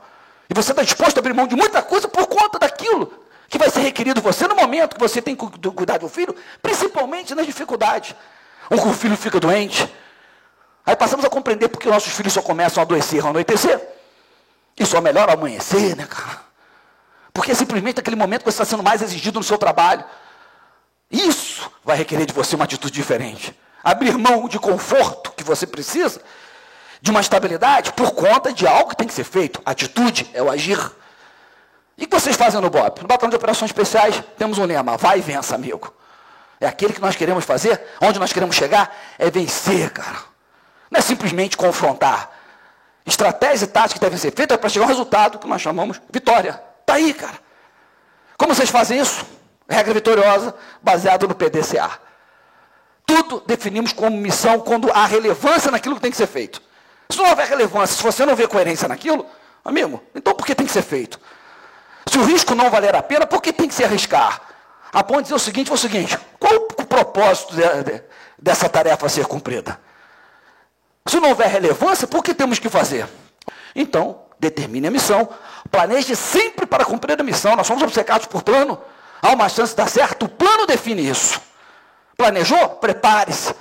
E 0.49 0.53
você 0.53 0.71
está 0.71 0.83
disposto 0.83 1.17
a 1.17 1.19
abrir 1.19 1.33
mão 1.33 1.47
de 1.47 1.55
muita 1.55 1.81
coisa 1.81 2.07
por 2.07 2.27
conta 2.27 2.59
daquilo 2.59 3.11
que 3.49 3.57
vai 3.57 3.69
ser 3.69 3.79
requerido 3.79 4.21
você 4.21 4.47
no 4.47 4.55
momento 4.55 4.95
que 4.95 4.99
você 4.99 5.21
tem 5.21 5.35
que 5.35 5.71
cuidar 5.71 5.97
do 5.97 6.07
filho, 6.07 6.35
principalmente 6.61 7.33
nas 7.33 7.45
dificuldades. 7.45 8.15
Um 8.69 8.93
filho 8.93 9.15
fica 9.17 9.39
doente. 9.39 9.91
Aí 10.85 10.95
passamos 10.95 11.25
a 11.25 11.29
compreender 11.29 11.67
porque 11.69 11.89
nossos 11.89 12.13
filhos 12.13 12.33
só 12.33 12.41
começam 12.41 12.81
a 12.81 12.85
adoecer 12.85 13.21
ao 13.21 13.29
anoitecer. 13.29 13.81
E 14.79 14.85
só 14.85 15.01
melhor 15.01 15.29
ao 15.29 15.35
amanhecer, 15.35 15.95
né, 15.95 16.05
cara? 16.05 16.41
Porque 17.33 17.51
é 17.51 17.55
simplesmente 17.55 17.99
aquele 17.99 18.15
momento 18.15 18.43
que 18.43 18.51
você 18.51 18.61
está 18.61 18.65
sendo 18.65 18.83
mais 18.83 19.01
exigido 19.01 19.39
no 19.39 19.43
seu 19.43 19.57
trabalho. 19.57 20.03
Isso 21.09 21.71
vai 21.83 21.97
requerer 21.97 22.25
de 22.25 22.33
você 22.33 22.55
uma 22.55 22.65
atitude 22.65 22.93
diferente. 22.93 23.57
Abrir 23.83 24.17
mão 24.17 24.47
de 24.47 24.59
conforto 24.59 25.31
que 25.31 25.43
você 25.43 25.65
precisa, 25.65 26.21
de 27.01 27.11
uma 27.11 27.21
estabilidade, 27.21 27.93
por 27.93 28.11
conta 28.11 28.51
de 28.51 28.67
algo 28.67 28.89
que 28.89 28.97
tem 28.97 29.07
que 29.07 29.13
ser 29.13 29.23
feito. 29.23 29.61
Atitude 29.65 30.29
é 30.33 30.41
o 30.41 30.49
agir. 30.49 30.79
E 31.97 32.03
o 32.03 32.07
que 32.07 32.19
vocês 32.19 32.35
fazem 32.35 32.59
no 32.59 32.69
BOP? 32.69 33.01
No 33.01 33.07
Batalhão 33.07 33.29
de 33.29 33.35
Operações 33.37 33.71
Especiais, 33.71 34.21
temos 34.37 34.57
um 34.57 34.65
lema: 34.65 34.97
vai 34.97 35.19
e 35.19 35.21
vença, 35.21 35.55
amigo. 35.55 35.93
É 36.59 36.67
aquele 36.67 36.93
que 36.93 37.01
nós 37.01 37.15
queremos 37.15 37.45
fazer, 37.45 37.81
onde 38.01 38.19
nós 38.19 38.33
queremos 38.33 38.55
chegar, 38.55 38.95
é 39.17 39.29
vencer, 39.29 39.91
cara. 39.91 40.17
Não 40.89 40.99
é 40.99 41.01
simplesmente 41.01 41.55
confrontar. 41.55 42.31
Estratégias 43.05 43.61
e 43.61 43.67
táticas 43.67 43.93
que 43.93 43.99
devem 43.99 44.17
ser 44.17 44.33
feitas 44.33 44.57
para 44.57 44.69
chegar 44.69 44.85
a 44.85 44.87
um 44.87 44.89
resultado 44.89 45.39
que 45.39 45.47
nós 45.47 45.61
chamamos 45.61 46.01
vitória. 46.11 46.61
Está 46.81 46.95
aí, 46.95 47.13
cara. 47.13 47.39
Como 48.37 48.53
vocês 48.53 48.69
fazem 48.69 48.99
isso? 48.99 49.25
Regra 49.69 49.93
vitoriosa, 49.93 50.55
baseado 50.81 51.27
no 51.27 51.35
PDCA. 51.35 51.99
Tudo 53.05 53.43
definimos 53.45 53.93
como 53.93 54.17
missão 54.17 54.59
quando 54.59 54.91
há 54.91 55.05
relevância 55.05 55.71
naquilo 55.71 55.95
que 55.95 56.01
tem 56.01 56.11
que 56.11 56.17
ser 56.17 56.27
feito. 56.27 56.61
Se 57.09 57.17
não 57.17 57.29
houver 57.29 57.47
relevância, 57.47 57.95
se 57.95 58.03
você 58.03 58.25
não 58.25 58.35
vê 58.35 58.47
coerência 58.47 58.87
naquilo, 58.87 59.25
amigo, 59.63 60.03
então 60.13 60.33
por 60.33 60.45
que 60.45 60.53
tem 60.53 60.65
que 60.65 60.71
ser 60.71 60.81
feito? 60.81 61.19
Se 62.05 62.17
o 62.17 62.23
risco 62.23 62.53
não 62.55 62.69
valer 62.69 62.95
a 62.95 63.01
pena, 63.01 63.25
por 63.25 63.41
que 63.41 63.53
tem 63.53 63.67
que 63.67 63.73
se 63.73 63.83
arriscar? 63.83 64.41
A 64.91 65.03
ponto 65.03 65.19
de 65.19 65.23
dizer 65.23 65.35
o 65.35 65.39
seguinte, 65.39 65.71
o 65.71 65.77
seguinte, 65.77 66.17
qual 66.39 66.53
o 66.55 66.85
propósito 66.85 67.55
de, 67.55 67.83
de, 67.83 68.03
dessa 68.37 68.69
tarefa 68.69 69.05
a 69.05 69.09
ser 69.09 69.25
cumprida? 69.25 69.79
Se 71.05 71.19
não 71.19 71.29
houver 71.29 71.47
relevância, 71.47 72.07
por 72.07 72.23
que 72.23 72.33
temos 72.33 72.59
que 72.59 72.69
fazer? 72.69 73.07
Então, 73.75 74.21
determine 74.39 74.87
a 74.87 74.91
missão, 74.91 75.29
planeje 75.71 76.15
sempre 76.15 76.65
para 76.65 76.83
cumprir 76.83 77.19
a 77.19 77.23
missão. 77.23 77.55
Nós 77.55 77.67
somos 77.67 77.83
obcecados 77.83 78.27
por 78.27 78.43
plano. 78.43 78.79
Há 79.21 79.31
uma 79.31 79.49
chance 79.49 79.71
de 79.71 79.77
dar 79.77 79.89
certo, 79.89 80.25
o 80.25 80.29
plano 80.29 80.65
define 80.65 81.07
isso. 81.09 81.41
Planejou? 82.15 82.69
Prepare-se. 82.69 83.53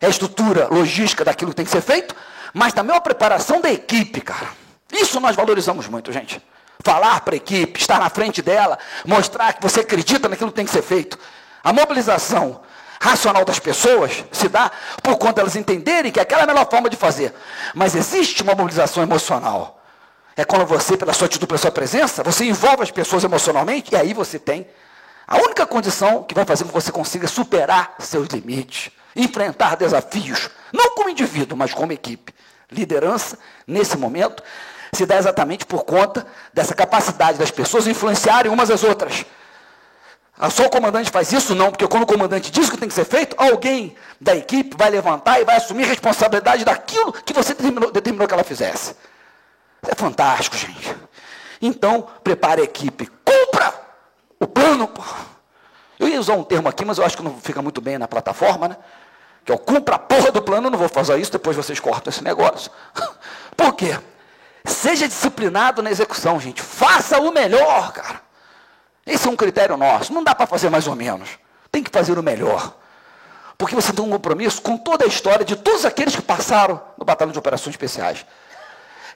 É 0.00 0.06
a 0.06 0.10
estrutura 0.10 0.68
logística 0.70 1.24
daquilo 1.24 1.50
que 1.50 1.56
tem 1.56 1.64
que 1.64 1.70
ser 1.70 1.80
feito, 1.80 2.14
mas 2.52 2.72
também 2.72 2.94
é 2.94 2.98
a 2.98 3.00
preparação 3.00 3.60
da 3.60 3.70
equipe, 3.70 4.20
cara. 4.20 4.48
Isso 4.92 5.18
nós 5.20 5.34
valorizamos 5.34 5.88
muito, 5.88 6.12
gente. 6.12 6.40
Falar 6.82 7.20
para 7.20 7.34
a 7.34 7.36
equipe, 7.36 7.80
estar 7.80 7.98
na 7.98 8.10
frente 8.10 8.42
dela, 8.42 8.78
mostrar 9.04 9.52
que 9.54 9.62
você 9.62 9.80
acredita 9.80 10.28
naquilo 10.28 10.50
que 10.50 10.56
tem 10.56 10.66
que 10.66 10.70
ser 10.70 10.82
feito. 10.82 11.18
A 11.64 11.72
mobilização, 11.72 12.60
racional 13.00 13.44
das 13.44 13.58
pessoas 13.58 14.24
se 14.30 14.48
dá 14.48 14.70
por 15.02 15.16
conta 15.16 15.40
elas 15.40 15.56
entenderem 15.56 16.12
que 16.12 16.20
aquela 16.20 16.42
é 16.42 16.44
a 16.44 16.46
melhor 16.46 16.68
forma 16.70 16.88
de 16.88 16.96
fazer. 16.96 17.34
Mas 17.74 17.94
existe 17.94 18.42
uma 18.42 18.54
mobilização 18.54 19.02
emocional. 19.02 19.82
É 20.36 20.44
quando 20.44 20.66
você, 20.66 20.96
pela 20.96 21.14
sua 21.14 21.26
atitude, 21.26 21.46
pela 21.46 21.58
sua 21.58 21.70
presença, 21.70 22.22
você 22.22 22.44
envolve 22.44 22.82
as 22.82 22.90
pessoas 22.90 23.24
emocionalmente 23.24 23.94
e 23.94 23.96
aí 23.96 24.12
você 24.12 24.38
tem 24.38 24.66
a 25.26 25.38
única 25.38 25.66
condição 25.66 26.22
que 26.22 26.34
vai 26.34 26.44
fazer 26.44 26.64
com 26.64 26.68
que 26.68 26.74
você 26.74 26.92
consiga 26.92 27.26
superar 27.26 27.96
seus 27.98 28.28
limites, 28.28 28.92
enfrentar 29.14 29.76
desafios, 29.76 30.50
não 30.72 30.94
como 30.94 31.10
indivíduo, 31.10 31.56
mas 31.56 31.74
como 31.74 31.92
equipe. 31.92 32.32
Liderança, 32.70 33.38
nesse 33.66 33.96
momento, 33.96 34.42
se 34.92 35.04
dá 35.04 35.16
exatamente 35.16 35.66
por 35.66 35.84
conta 35.84 36.26
dessa 36.52 36.74
capacidade 36.74 37.38
das 37.38 37.50
pessoas 37.50 37.86
influenciarem 37.86 38.52
umas 38.52 38.70
às 38.70 38.84
outras. 38.84 39.24
Ah, 40.38 40.50
só 40.50 40.66
o 40.66 40.70
comandante 40.70 41.10
faz 41.10 41.32
isso? 41.32 41.54
Não, 41.54 41.70
porque 41.70 41.88
quando 41.88 42.02
o 42.02 42.06
comandante 42.06 42.50
diz 42.50 42.68
o 42.68 42.70
que 42.70 42.76
tem 42.76 42.88
que 42.88 42.94
ser 42.94 43.06
feito, 43.06 43.34
alguém 43.38 43.96
da 44.20 44.36
equipe 44.36 44.76
vai 44.76 44.90
levantar 44.90 45.40
e 45.40 45.44
vai 45.44 45.56
assumir 45.56 45.86
responsabilidade 45.86 46.64
daquilo 46.64 47.12
que 47.12 47.32
você 47.32 47.54
determinou, 47.54 47.90
determinou 47.90 48.28
que 48.28 48.34
ela 48.34 48.44
fizesse. 48.44 48.94
É 49.86 49.94
fantástico, 49.94 50.56
gente. 50.56 50.94
Então, 51.60 52.06
prepare 52.22 52.60
a 52.60 52.64
equipe. 52.64 53.10
O 54.40 54.46
plano. 54.46 54.90
Eu 55.98 56.08
ia 56.08 56.20
usar 56.20 56.34
um 56.34 56.44
termo 56.44 56.68
aqui, 56.68 56.84
mas 56.84 56.98
eu 56.98 57.04
acho 57.04 57.16
que 57.16 57.22
não 57.22 57.38
fica 57.38 57.62
muito 57.62 57.80
bem 57.80 57.98
na 57.98 58.06
plataforma, 58.06 58.68
né? 58.68 58.76
Que 59.44 59.52
é 59.52 59.54
o 59.54 59.58
cumpra 59.58 59.94
a 59.94 59.98
porra 59.98 60.30
do 60.30 60.42
plano, 60.42 60.66
eu 60.66 60.70
não 60.70 60.78
vou 60.78 60.88
fazer 60.88 61.16
isso, 61.18 61.32
depois 61.32 61.56
vocês 61.56 61.80
cortam 61.80 62.10
esse 62.10 62.22
negócio. 62.22 62.70
Por 63.56 63.74
quê? 63.74 63.98
Seja 64.64 65.06
disciplinado 65.06 65.82
na 65.82 65.90
execução, 65.90 66.38
gente. 66.40 66.60
Faça 66.60 67.18
o 67.20 67.32
melhor, 67.32 67.92
cara. 67.92 68.20
Esse 69.06 69.28
é 69.28 69.30
um 69.30 69.36
critério 69.36 69.76
nosso. 69.76 70.12
Não 70.12 70.24
dá 70.24 70.34
para 70.34 70.46
fazer 70.46 70.68
mais 70.68 70.88
ou 70.88 70.96
menos. 70.96 71.30
Tem 71.70 71.82
que 71.82 71.90
fazer 71.90 72.18
o 72.18 72.22
melhor. 72.22 72.74
Porque 73.56 73.74
você 73.74 73.92
tem 73.92 74.04
um 74.04 74.10
compromisso 74.10 74.60
com 74.60 74.76
toda 74.76 75.04
a 75.04 75.08
história 75.08 75.44
de 75.44 75.56
todos 75.56 75.84
aqueles 75.84 76.14
que 76.14 76.22
passaram 76.22 76.82
no 76.98 77.04
Batalhão 77.04 77.32
de 77.32 77.38
Operações 77.38 77.74
Especiais. 77.74 78.26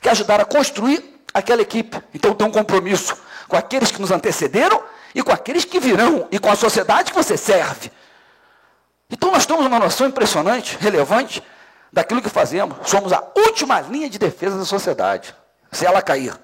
Que 0.01 0.09
ajudaram 0.09 0.43
a 0.43 0.47
construir 0.47 1.23
aquela 1.33 1.63
equipe. 1.63 2.01
Então 2.15 2.35
tem 2.35 2.47
um 2.47 2.51
compromisso 2.53 3.17
com 3.49 3.57
aqueles 3.57 3.91
que 3.91 4.01
nos 4.01 4.11
antecederam 4.11 4.83
e 5.15 5.23
com 5.23 5.33
aqueles 5.33 5.65
que 5.65 5.81
virão 5.81 6.29
e 6.31 6.39
com 6.39 6.51
a 6.51 6.57
sociedade 6.57 7.11
que 7.11 7.17
você 7.17 7.37
serve. 7.37 7.91
Então 9.11 9.33
nós 9.33 9.45
temos 9.45 9.67
uma 9.67 9.79
noção 9.79 10.07
impressionante, 10.07 10.77
relevante, 10.81 11.43
daquilo 11.93 12.23
que 12.23 12.29
fazemos. 12.29 12.89
Somos 12.89 13.13
a 13.13 13.23
última 13.37 13.81
linha 13.81 14.09
de 14.09 14.19
defesa 14.19 14.57
da 14.57 14.65
sociedade. 14.65 15.35
Se 15.73 15.85
ela 15.85 16.01
cair, 16.01 16.35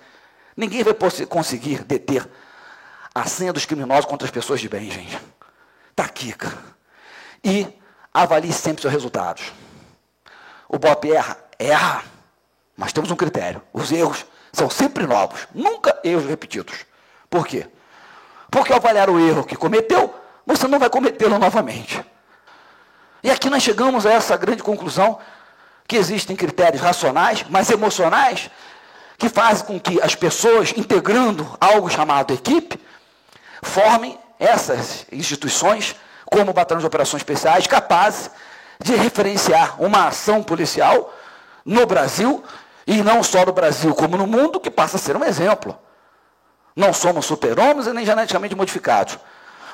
ninguém 0.57 0.83
vai 0.83 0.95
conseguir 1.29 1.85
deter 1.85 2.29
a 3.15 3.25
senha 3.25 3.53
dos 3.53 3.65
criminosos 3.65 4.05
contra 4.05 4.27
as 4.27 4.31
pessoas 4.31 4.61
de 4.61 4.69
bem, 4.69 4.91
gente. 4.91 5.19
Está 5.91 6.05
aqui, 6.05 6.33
cara. 6.33 6.59
E 7.43 7.67
avalie 8.13 8.53
sempre 8.53 8.83
seus 8.83 8.93
resultados. 8.93 9.53
O 10.69 10.79
BOP 10.79 11.11
erra? 11.11 11.39
Erra. 11.59 12.05
Mas 12.77 12.93
temos 12.93 13.11
um 13.11 13.17
critério. 13.17 13.63
Os 13.73 13.91
erros 13.91 14.27
são 14.53 14.69
sempre 14.69 15.07
novos, 15.07 15.47
nunca 15.55 15.99
erros 16.05 16.27
repetidos. 16.27 16.85
Por 17.29 17.47
quê? 17.47 17.67
Porque 18.51 18.73
ao 18.73 18.79
avaliar 18.79 19.11
o 19.11 19.19
erro 19.19 19.45
que 19.45 19.57
cometeu, 19.57 20.15
você 20.47 20.69
não 20.69 20.79
vai 20.79 20.89
cometê-lo 20.89 21.39
novamente. 21.39 22.05
E 23.23 23.31
aqui 23.31 23.51
nós 23.51 23.63
chegamos 23.63 24.07
a 24.07 24.13
essa 24.13 24.37
grande 24.37 24.63
conclusão 24.63 25.19
que 25.89 25.97
existem 25.97 26.37
critérios 26.37 26.83
racionais, 26.83 27.45
mas 27.49 27.71
emocionais, 27.71 28.51
que 29.19 29.29
fazem 29.29 29.67
com 29.67 29.81
que 29.81 30.01
as 30.01 30.15
pessoas, 30.15 30.73
integrando 30.77 31.57
algo 31.61 31.89
chamado 31.89 32.35
equipe, 32.35 32.81
formem 33.63 34.19
essas 34.39 35.07
instituições, 35.11 35.97
como 36.25 36.53
batalhões 36.53 36.83
de 36.83 36.87
operações 36.87 37.21
especiais, 37.21 37.67
capazes 37.67 38.31
de 38.79 38.95
referenciar 38.95 39.83
uma 39.83 40.09
ação 40.09 40.43
policial 40.43 41.13
no 41.65 41.87
Brasil, 41.87 42.45
e 42.87 43.03
não 43.03 43.23
só 43.23 43.45
no 43.45 43.53
Brasil, 43.53 43.95
como 43.95 44.17
no 44.17 44.27
mundo, 44.27 44.61
que 44.61 44.71
passa 44.71 44.97
a 44.97 45.01
ser 45.01 45.17
um 45.17 45.25
exemplo. 45.25 45.77
Não 46.75 46.93
somos 46.93 47.27
super-homens 47.27 47.87
e 47.87 47.93
nem 47.93 48.05
geneticamente 48.05 48.55
modificados, 48.55 49.19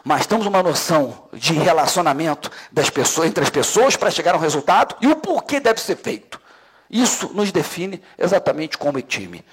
mas 0.04 0.24
temos 0.24 0.46
uma 0.46 0.62
noção 0.62 1.28
de 1.32 1.52
relacionamento 1.52 2.50
das 2.70 2.88
pessoas, 2.88 3.28
entre 3.28 3.44
as 3.44 3.50
pessoas 3.50 3.96
para 3.96 4.10
chegar 4.10 4.34
a 4.34 4.38
um 4.38 4.40
resultado 4.40 4.96
e 5.00 5.08
o 5.08 5.16
porquê 5.16 5.60
deve 5.60 5.80
ser 5.80 5.96
feito. 5.96 6.40
Isso 6.88 7.30
nos 7.34 7.52
define 7.52 8.02
exatamente 8.18 8.78
como 8.78 9.00
time. 9.02 9.44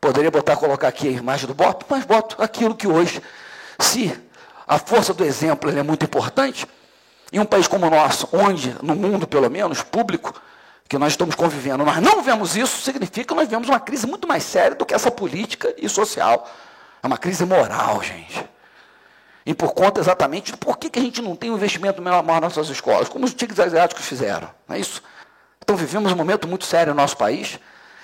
Poderia 0.00 0.30
botar, 0.30 0.56
colocar 0.56 0.88
aqui 0.88 1.08
a 1.08 1.12
imagem 1.12 1.46
do 1.46 1.54
BOP, 1.54 1.84
mas 1.88 2.04
boto 2.04 2.42
aquilo 2.42 2.74
que 2.74 2.88
hoje, 2.88 3.22
se 3.78 4.18
a 4.66 4.78
força 4.78 5.12
do 5.12 5.24
exemplo 5.24 5.70
é 5.70 5.82
muito 5.82 6.04
importante, 6.04 6.66
em 7.32 7.38
um 7.38 7.44
país 7.44 7.68
como 7.68 7.86
o 7.86 7.90
nosso, 7.90 8.28
onde, 8.32 8.74
no 8.82 8.94
mundo 8.94 9.26
pelo 9.26 9.48
menos, 9.50 9.82
público, 9.82 10.40
que 10.90 10.98
nós 10.98 11.12
estamos 11.12 11.36
convivendo, 11.36 11.84
nós 11.84 12.02
não 12.02 12.20
vemos 12.20 12.56
isso, 12.56 12.82
significa 12.82 13.24
que 13.28 13.34
nós 13.34 13.48
vemos 13.48 13.68
uma 13.68 13.78
crise 13.78 14.08
muito 14.08 14.26
mais 14.26 14.42
séria 14.42 14.74
do 14.74 14.84
que 14.84 14.92
essa 14.92 15.08
política 15.08 15.72
e 15.78 15.88
social. 15.88 16.50
É 17.00 17.06
uma 17.06 17.16
crise 17.16 17.46
moral, 17.46 18.02
gente. 18.02 18.44
E 19.46 19.54
por 19.54 19.72
conta 19.72 20.00
exatamente 20.00 20.50
de 20.50 20.58
por 20.58 20.76
que, 20.78 20.90
que 20.90 20.98
a 20.98 21.02
gente 21.02 21.22
não 21.22 21.36
tem 21.36 21.48
um 21.48 21.54
investimento 21.54 22.02
maior 22.02 22.24
nas 22.24 22.40
nossas 22.40 22.68
escolas, 22.70 23.08
como 23.08 23.24
os 23.24 23.32
tigres 23.32 23.60
asiáticos 23.60 24.04
fizeram. 24.04 24.50
Não 24.66 24.74
é 24.74 24.80
isso? 24.80 25.00
Então 25.62 25.76
vivemos 25.76 26.10
um 26.10 26.16
momento 26.16 26.48
muito 26.48 26.64
sério 26.64 26.92
no 26.92 27.00
nosso 27.00 27.16
país 27.16 27.60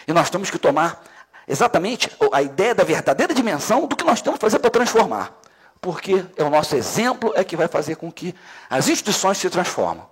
e 0.06 0.12
nós 0.12 0.30
temos 0.30 0.48
que 0.48 0.58
tomar 0.58 1.02
exatamente 1.48 2.08
a 2.30 2.40
ideia 2.40 2.72
da 2.72 2.84
verdadeira 2.84 3.34
dimensão 3.34 3.88
do 3.88 3.96
que 3.96 4.04
nós 4.04 4.22
temos 4.22 4.38
que 4.38 4.42
fazer 4.42 4.60
para 4.60 4.70
transformar. 4.70 5.32
Porque 5.80 6.24
é 6.36 6.44
o 6.44 6.50
nosso 6.50 6.76
exemplo 6.76 7.32
é 7.34 7.42
que 7.42 7.56
vai 7.56 7.66
fazer 7.66 7.96
com 7.96 8.12
que 8.12 8.32
as 8.70 8.86
instituições 8.86 9.38
se 9.38 9.50
transformem. 9.50 10.04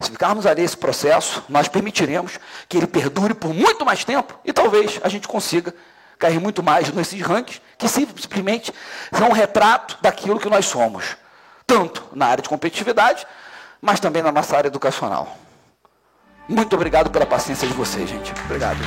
Se 0.00 0.10
ficarmos 0.10 0.46
ali 0.46 0.62
esse 0.62 0.76
processo, 0.76 1.42
nós 1.48 1.68
permitiremos 1.68 2.38
que 2.68 2.76
ele 2.76 2.86
perdure 2.86 3.34
por 3.34 3.54
muito 3.54 3.84
mais 3.84 4.04
tempo 4.04 4.38
e 4.44 4.52
talvez 4.52 5.00
a 5.02 5.08
gente 5.08 5.26
consiga 5.26 5.74
cair 6.18 6.40
muito 6.40 6.62
mais 6.62 6.92
nesses 6.92 7.20
rankings 7.20 7.60
que 7.78 7.88
simplesmente 7.88 8.72
são 9.12 9.28
um 9.28 9.32
retrato 9.32 9.98
daquilo 10.00 10.40
que 10.40 10.48
nós 10.48 10.66
somos, 10.66 11.16
tanto 11.66 12.04
na 12.12 12.26
área 12.26 12.42
de 12.42 12.48
competitividade, 12.48 13.26
mas 13.80 14.00
também 14.00 14.22
na 14.22 14.32
nossa 14.32 14.56
área 14.56 14.68
educacional. 14.68 15.36
Muito 16.48 16.76
obrigado 16.76 17.10
pela 17.10 17.26
paciência 17.26 17.66
de 17.66 17.74
vocês, 17.74 18.08
gente. 18.08 18.32
Obrigado. 18.44 18.78